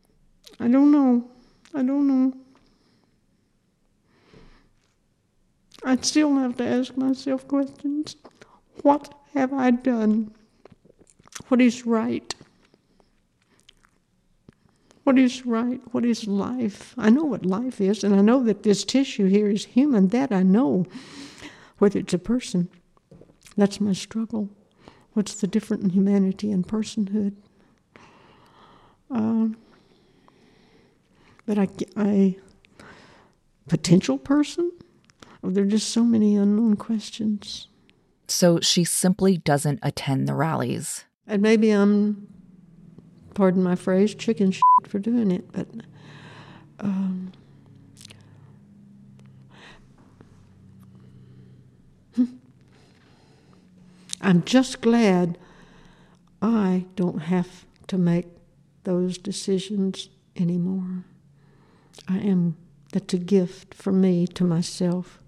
I 0.58 0.68
don't 0.68 0.90
know. 0.90 1.28
I 1.74 1.82
don't 1.82 2.06
know. 2.06 2.32
I 5.86 5.96
still 6.02 6.34
have 6.34 6.56
to 6.56 6.66
ask 6.66 6.96
myself 6.96 7.46
questions. 7.46 8.16
What 8.82 9.14
have 9.34 9.52
I 9.52 9.70
done? 9.70 10.34
What 11.46 11.60
is 11.60 11.86
right? 11.86 12.34
What 15.04 15.16
is 15.16 15.46
right? 15.46 15.80
What 15.92 16.04
is 16.04 16.26
life? 16.26 16.92
I 16.98 17.10
know 17.10 17.22
what 17.22 17.46
life 17.46 17.80
is, 17.80 18.02
and 18.02 18.16
I 18.16 18.20
know 18.20 18.42
that 18.42 18.64
this 18.64 18.84
tissue 18.84 19.26
here 19.26 19.48
is 19.48 19.64
human. 19.64 20.08
That 20.08 20.32
I 20.32 20.42
know, 20.42 20.86
whether 21.78 22.00
it's 22.00 22.12
a 22.12 22.18
person 22.18 22.68
that's 23.56 23.80
my 23.80 23.92
struggle. 23.92 24.50
What's 25.12 25.34
the 25.34 25.46
difference 25.46 25.84
in 25.84 25.90
humanity 25.90 26.52
and 26.52 26.66
personhood? 26.66 27.34
Uh, 29.10 29.48
but 31.46 31.58
I, 31.58 31.68
I, 31.96 32.36
potential 33.68 34.18
person? 34.18 34.72
There 35.50 35.64
are 35.64 35.66
just 35.66 35.90
so 35.90 36.04
many 36.04 36.36
unknown 36.36 36.76
questions. 36.76 37.68
So 38.28 38.60
she 38.60 38.84
simply 38.84 39.38
doesn't 39.38 39.78
attend 39.82 40.28
the 40.28 40.34
rallies. 40.34 41.04
And 41.26 41.42
maybe 41.42 41.70
I'm, 41.70 42.28
pardon 43.34 43.62
my 43.62 43.76
phrase, 43.76 44.14
chicken 44.14 44.50
shit 44.50 44.62
for 44.86 44.98
doing 44.98 45.30
it, 45.30 45.50
but 45.52 45.68
um, 46.80 47.32
I'm 54.20 54.42
just 54.44 54.80
glad 54.80 55.38
I 56.42 56.86
don't 56.96 57.22
have 57.22 57.64
to 57.88 57.98
make 57.98 58.26
those 58.84 59.18
decisions 59.18 60.08
anymore. 60.34 61.04
I 62.08 62.18
am, 62.18 62.56
that's 62.92 63.14
a 63.14 63.18
gift 63.18 63.74
for 63.74 63.92
me 63.92 64.26
to 64.28 64.44
myself. 64.44 65.20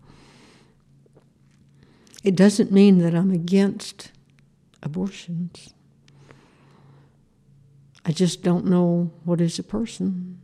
It 2.25 2.35
doesn't 2.35 2.73
mean 2.73 2.99
that 2.99 3.15
I'm 3.15 3.31
against 3.31 4.13
abortions. 4.83 5.75
I 8.05 8.13
just 8.13 8.43
don't 8.43 8.67
know 8.67 9.13
what 9.25 9.41
is 9.41 9.59
a 9.59 9.63
person. 9.63 10.41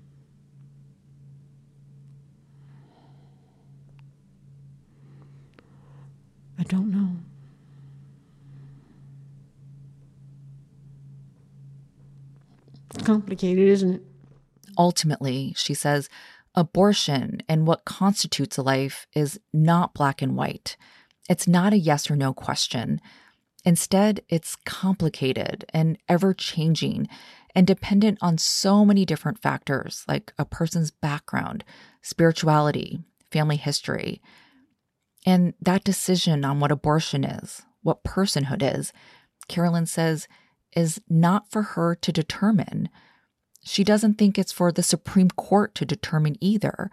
I 6.58 6.62
don't 6.62 6.90
know. 6.90 7.16
It's 12.94 13.04
complicated, 13.04 13.66
isn't 13.68 13.94
it? 13.94 14.02
Ultimately, 14.78 15.54
she 15.56 15.74
says, 15.74 16.08
abortion 16.54 17.42
and 17.48 17.66
what 17.66 17.84
constitutes 17.84 18.56
a 18.56 18.62
life 18.62 19.06
is 19.14 19.40
not 19.52 19.94
black 19.94 20.22
and 20.22 20.36
white. 20.36 20.76
It's 21.28 21.48
not 21.48 21.72
a 21.72 21.78
yes 21.78 22.10
or 22.10 22.16
no 22.16 22.32
question. 22.34 23.00
Instead, 23.64 24.20
it's 24.28 24.56
complicated 24.66 25.64
and 25.72 25.96
ever 26.08 26.34
changing 26.34 27.08
and 27.54 27.66
dependent 27.66 28.18
on 28.20 28.36
so 28.36 28.84
many 28.84 29.04
different 29.04 29.40
factors 29.40 30.04
like 30.06 30.32
a 30.38 30.44
person's 30.44 30.90
background, 30.90 31.64
spirituality, 32.02 33.00
family 33.30 33.56
history. 33.56 34.20
And 35.24 35.54
that 35.60 35.84
decision 35.84 36.44
on 36.44 36.60
what 36.60 36.72
abortion 36.72 37.24
is, 37.24 37.62
what 37.82 38.04
personhood 38.04 38.62
is, 38.62 38.92
Carolyn 39.48 39.86
says, 39.86 40.28
is 40.76 41.00
not 41.08 41.50
for 41.50 41.62
her 41.62 41.94
to 41.94 42.12
determine. 42.12 42.90
She 43.62 43.84
doesn't 43.84 44.18
think 44.18 44.38
it's 44.38 44.52
for 44.52 44.70
the 44.70 44.82
Supreme 44.82 45.30
Court 45.30 45.74
to 45.76 45.86
determine 45.86 46.36
either, 46.40 46.90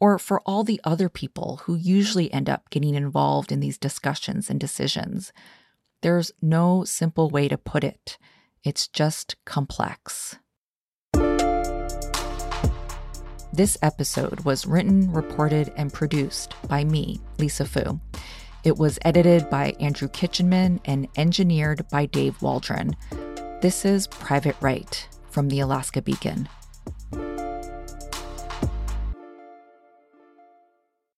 or 0.00 0.18
for 0.18 0.40
all 0.46 0.64
the 0.64 0.80
other 0.82 1.08
people 1.08 1.60
who 1.64 1.76
usually 1.76 2.32
end 2.32 2.48
up 2.48 2.70
getting 2.70 2.94
involved 2.94 3.52
in 3.52 3.60
these 3.60 3.78
discussions 3.78 4.48
and 4.48 4.58
decisions. 4.58 5.32
There's 6.02 6.32
no 6.40 6.84
simple 6.84 7.28
way 7.28 7.46
to 7.48 7.58
put 7.58 7.84
it, 7.84 8.18
it's 8.64 8.88
just 8.88 9.36
complex. 9.44 10.38
This 13.52 13.76
episode 13.82 14.40
was 14.40 14.64
written, 14.64 15.12
reported, 15.12 15.72
and 15.76 15.92
produced 15.92 16.54
by 16.68 16.84
me, 16.84 17.20
Lisa 17.38 17.64
Phu. 17.64 18.00
It 18.62 18.76
was 18.76 18.98
edited 19.02 19.50
by 19.50 19.74
Andrew 19.80 20.08
Kitchenman 20.08 20.80
and 20.84 21.08
engineered 21.16 21.86
by 21.90 22.06
Dave 22.06 22.40
Waldron. 22.40 22.94
This 23.60 23.84
is 23.84 24.06
Private 24.06 24.56
Right 24.60 25.08
from 25.30 25.48
the 25.48 25.60
Alaska 25.60 26.00
Beacon. 26.00 26.48